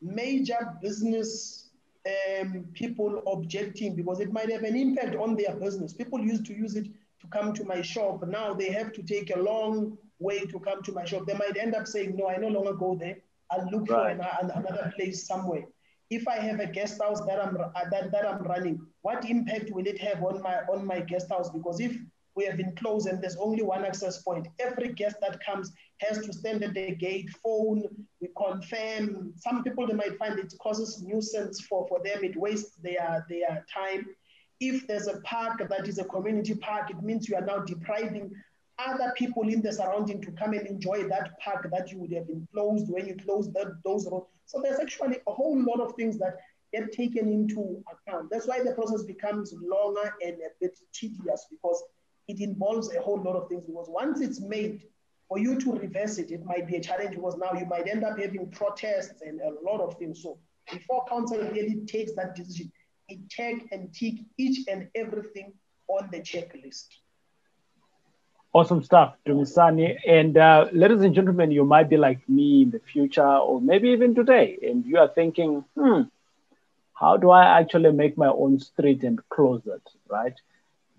major 0.00 0.58
business 0.82 1.70
um, 2.06 2.66
people 2.74 3.22
objecting 3.26 3.94
because 3.94 4.20
it 4.20 4.32
might 4.32 4.50
have 4.50 4.62
an 4.62 4.76
impact 4.76 5.16
on 5.16 5.36
their 5.36 5.54
business. 5.56 5.92
People 5.92 6.20
used 6.20 6.44
to 6.46 6.52
use 6.52 6.76
it 6.76 6.86
to 7.20 7.26
come 7.30 7.54
to 7.54 7.64
my 7.64 7.80
shop. 7.80 8.26
Now 8.26 8.52
they 8.52 8.70
have 8.70 8.92
to 8.94 9.02
take 9.02 9.34
a 9.34 9.38
long 9.38 9.96
way 10.18 10.40
to 10.40 10.58
come 10.60 10.82
to 10.82 10.92
my 10.92 11.04
shop. 11.04 11.26
They 11.26 11.34
might 11.34 11.56
end 11.56 11.74
up 11.74 11.86
saying, 11.86 12.16
no, 12.16 12.28
I 12.28 12.36
no 12.36 12.48
longer 12.48 12.74
go 12.74 12.96
there. 12.96 13.16
I'll 13.50 13.68
look 13.70 13.88
right. 13.90 14.16
for 14.16 14.24
an, 14.44 14.50
another 14.50 14.92
place 14.96 15.26
somewhere. 15.26 15.64
If 16.10 16.28
I 16.28 16.36
have 16.36 16.60
a 16.60 16.66
guest 16.66 17.00
house 17.02 17.20
that 17.26 17.42
I'm, 17.42 17.56
uh, 17.56 17.68
that, 17.90 18.12
that 18.12 18.26
I'm 18.26 18.42
running, 18.42 18.80
what 19.02 19.28
impact 19.28 19.70
will 19.70 19.86
it 19.86 19.98
have 20.00 20.22
on 20.22 20.42
my, 20.42 20.60
on 20.72 20.86
my 20.86 21.00
guest 21.00 21.28
house? 21.30 21.50
Because 21.50 21.80
if 21.80 21.96
we 22.36 22.44
have 22.44 22.56
been 22.56 22.74
closed 22.76 23.06
and 23.06 23.22
there's 23.22 23.36
only 23.36 23.62
one 23.62 23.84
access 23.84 24.22
point. 24.22 24.48
Every 24.58 24.92
guest 24.92 25.16
that 25.20 25.44
comes 25.44 25.72
has 26.00 26.18
to 26.18 26.32
stand 26.32 26.64
at 26.64 26.74
the 26.74 26.94
gate, 26.94 27.30
phone, 27.42 27.84
we 28.20 28.28
confirm. 28.36 29.32
Some 29.36 29.62
people, 29.62 29.86
they 29.86 29.94
might 29.94 30.18
find 30.18 30.38
it 30.38 30.52
causes 30.60 31.02
nuisance 31.02 31.60
for, 31.60 31.86
for 31.88 32.00
them, 32.04 32.24
it 32.24 32.36
wastes 32.36 32.76
their, 32.82 33.24
their 33.28 33.64
time. 33.72 34.06
If 34.60 34.86
there's 34.86 35.08
a 35.08 35.20
park 35.20 35.62
that 35.68 35.88
is 35.88 35.98
a 35.98 36.04
community 36.04 36.54
park, 36.54 36.90
it 36.90 37.02
means 37.02 37.28
you 37.28 37.36
are 37.36 37.44
now 37.44 37.58
depriving 37.58 38.32
other 38.78 39.12
people 39.16 39.48
in 39.48 39.62
the 39.62 39.72
surrounding 39.72 40.20
to 40.22 40.32
come 40.32 40.52
and 40.52 40.66
enjoy 40.66 41.06
that 41.08 41.38
park 41.40 41.68
that 41.70 41.90
you 41.90 41.98
would 41.98 42.12
have 42.12 42.26
been 42.26 42.46
closed 42.52 42.90
when 42.90 43.06
you 43.06 43.16
closed 43.16 43.52
that, 43.54 43.68
those 43.84 44.08
roads. 44.10 44.26
So 44.46 44.60
there's 44.62 44.80
actually 44.80 45.18
a 45.26 45.32
whole 45.32 45.62
lot 45.62 45.80
of 45.80 45.94
things 45.94 46.18
that 46.18 46.38
get 46.72 46.92
taken 46.92 47.28
into 47.28 47.82
account. 47.92 48.30
That's 48.30 48.46
why 48.46 48.62
the 48.62 48.72
process 48.72 49.02
becomes 49.02 49.54
longer 49.62 50.14
and 50.22 50.34
a 50.34 50.50
bit 50.60 50.76
tedious 50.92 51.46
because 51.50 51.82
it 52.26 52.40
involves 52.40 52.94
a 52.94 53.00
whole 53.00 53.22
lot 53.22 53.36
of 53.36 53.48
things 53.48 53.64
because 53.66 53.86
once 53.88 54.20
it's 54.20 54.40
made, 54.40 54.82
for 55.28 55.38
you 55.38 55.58
to 55.58 55.72
reverse 55.72 56.18
it, 56.18 56.30
it 56.30 56.44
might 56.44 56.66
be 56.66 56.76
a 56.76 56.80
challenge 56.80 57.14
because 57.14 57.36
now 57.36 57.58
you 57.58 57.66
might 57.66 57.88
end 57.88 58.04
up 58.04 58.18
having 58.18 58.50
protests 58.50 59.22
and 59.22 59.40
a 59.40 59.52
lot 59.64 59.80
of 59.80 59.96
things. 59.98 60.22
So 60.22 60.38
before 60.70 61.04
council 61.08 61.38
really 61.38 61.84
takes 61.86 62.12
that 62.14 62.34
decision, 62.34 62.70
it 63.08 63.28
check 63.28 63.54
and 63.72 63.92
tick 63.94 64.14
each 64.38 64.66
and 64.68 64.88
everything 64.94 65.52
on 65.88 66.08
the 66.10 66.20
checklist. 66.20 66.86
Awesome 68.54 68.84
stuff, 68.84 69.16
Dumisani. 69.26 69.98
And 70.06 70.38
uh, 70.38 70.68
ladies 70.72 71.00
and 71.00 71.12
gentlemen, 71.12 71.50
you 71.50 71.64
might 71.64 71.90
be 71.90 71.96
like 71.96 72.26
me 72.28 72.62
in 72.62 72.70
the 72.70 72.78
future 72.78 73.26
or 73.26 73.60
maybe 73.60 73.88
even 73.88 74.14
today, 74.14 74.56
and 74.62 74.86
you 74.86 74.98
are 74.98 75.08
thinking, 75.08 75.64
hmm, 75.76 76.02
how 76.94 77.16
do 77.16 77.30
I 77.30 77.58
actually 77.60 77.90
make 77.90 78.16
my 78.16 78.28
own 78.28 78.60
street 78.60 79.02
and 79.02 79.18
close 79.28 79.66
it, 79.66 79.82
right? 80.08 80.34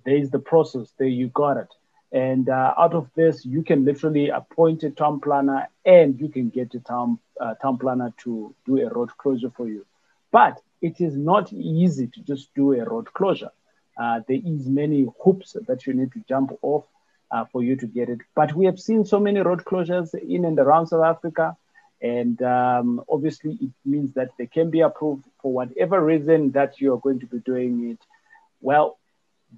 There's 0.06 0.30
the 0.32 0.40
process. 0.40 0.92
There 0.98 1.08
you 1.08 1.30
got 1.30 1.56
it. 1.56 1.70
And 2.12 2.50
uh, 2.50 2.74
out 2.78 2.94
of 2.94 3.10
this, 3.16 3.46
you 3.46 3.64
can 3.64 3.86
literally 3.86 4.28
appoint 4.30 4.84
a 4.84 4.90
town 4.90 5.22
planner 5.22 5.70
and 5.86 6.20
you 6.20 6.28
can 6.28 6.50
get 6.50 6.74
a 6.76 6.80
town, 6.82 7.20
uh, 7.40 7.56
town 7.56 7.78
planner 7.78 8.14
to 8.24 8.54
do 8.66 8.86
a 8.86 8.90
road 8.94 9.12
closure 9.18 9.52
for 9.56 9.70
you. 9.70 9.86
But 10.30 10.62
it 10.82 11.00
is 11.00 11.16
not 11.16 11.54
easy 11.54 12.08
to 12.08 12.22
just 12.22 12.54
do 12.54 12.74
a 12.74 12.84
road 12.84 13.14
closure. 13.14 13.52
Uh, 13.98 14.20
there 14.28 14.42
is 14.46 14.68
many 14.68 15.08
hoops 15.24 15.56
that 15.68 15.88
you 15.88 15.94
need 15.94 16.12
to 16.12 16.24
jump 16.28 16.52
off 16.62 16.84
uh, 17.32 17.46
for 17.52 17.64
you 17.64 17.76
to 17.78 17.88
get 17.88 18.10
it. 18.10 18.20
But 18.36 18.54
we 18.54 18.66
have 18.66 18.80
seen 18.80 19.06
so 19.06 19.20
many 19.20 19.40
road 19.40 19.64
closures 19.66 20.14
in 20.14 20.46
and 20.46 20.58
around 20.60 20.88
South 20.88 21.04
Africa. 21.04 21.56
And 22.02 22.42
um, 22.42 23.04
obviously, 23.10 23.58
it 23.62 23.72
means 23.86 24.14
that 24.14 24.30
they 24.38 24.48
can 24.48 24.70
be 24.70 24.82
approved 24.82 25.26
for 25.42 25.52
whatever 25.52 26.04
reason 26.04 26.52
that 26.52 26.80
you 26.80 26.94
are 26.94 27.00
going 27.00 27.20
to 27.22 27.26
be 27.26 27.40
doing 27.40 27.92
it. 27.92 28.00
Well, 28.62 28.98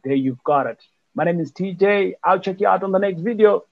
there 0.04 0.14
you've 0.14 0.44
got 0.44 0.68
it. 0.68 0.80
My 1.16 1.24
name 1.24 1.40
is 1.40 1.52
TJ. 1.52 2.14
I'll 2.24 2.40
check 2.40 2.60
you 2.62 2.68
out 2.68 2.84
on 2.84 2.92
the 2.92 3.00
next 3.00 3.22
video. 3.22 3.66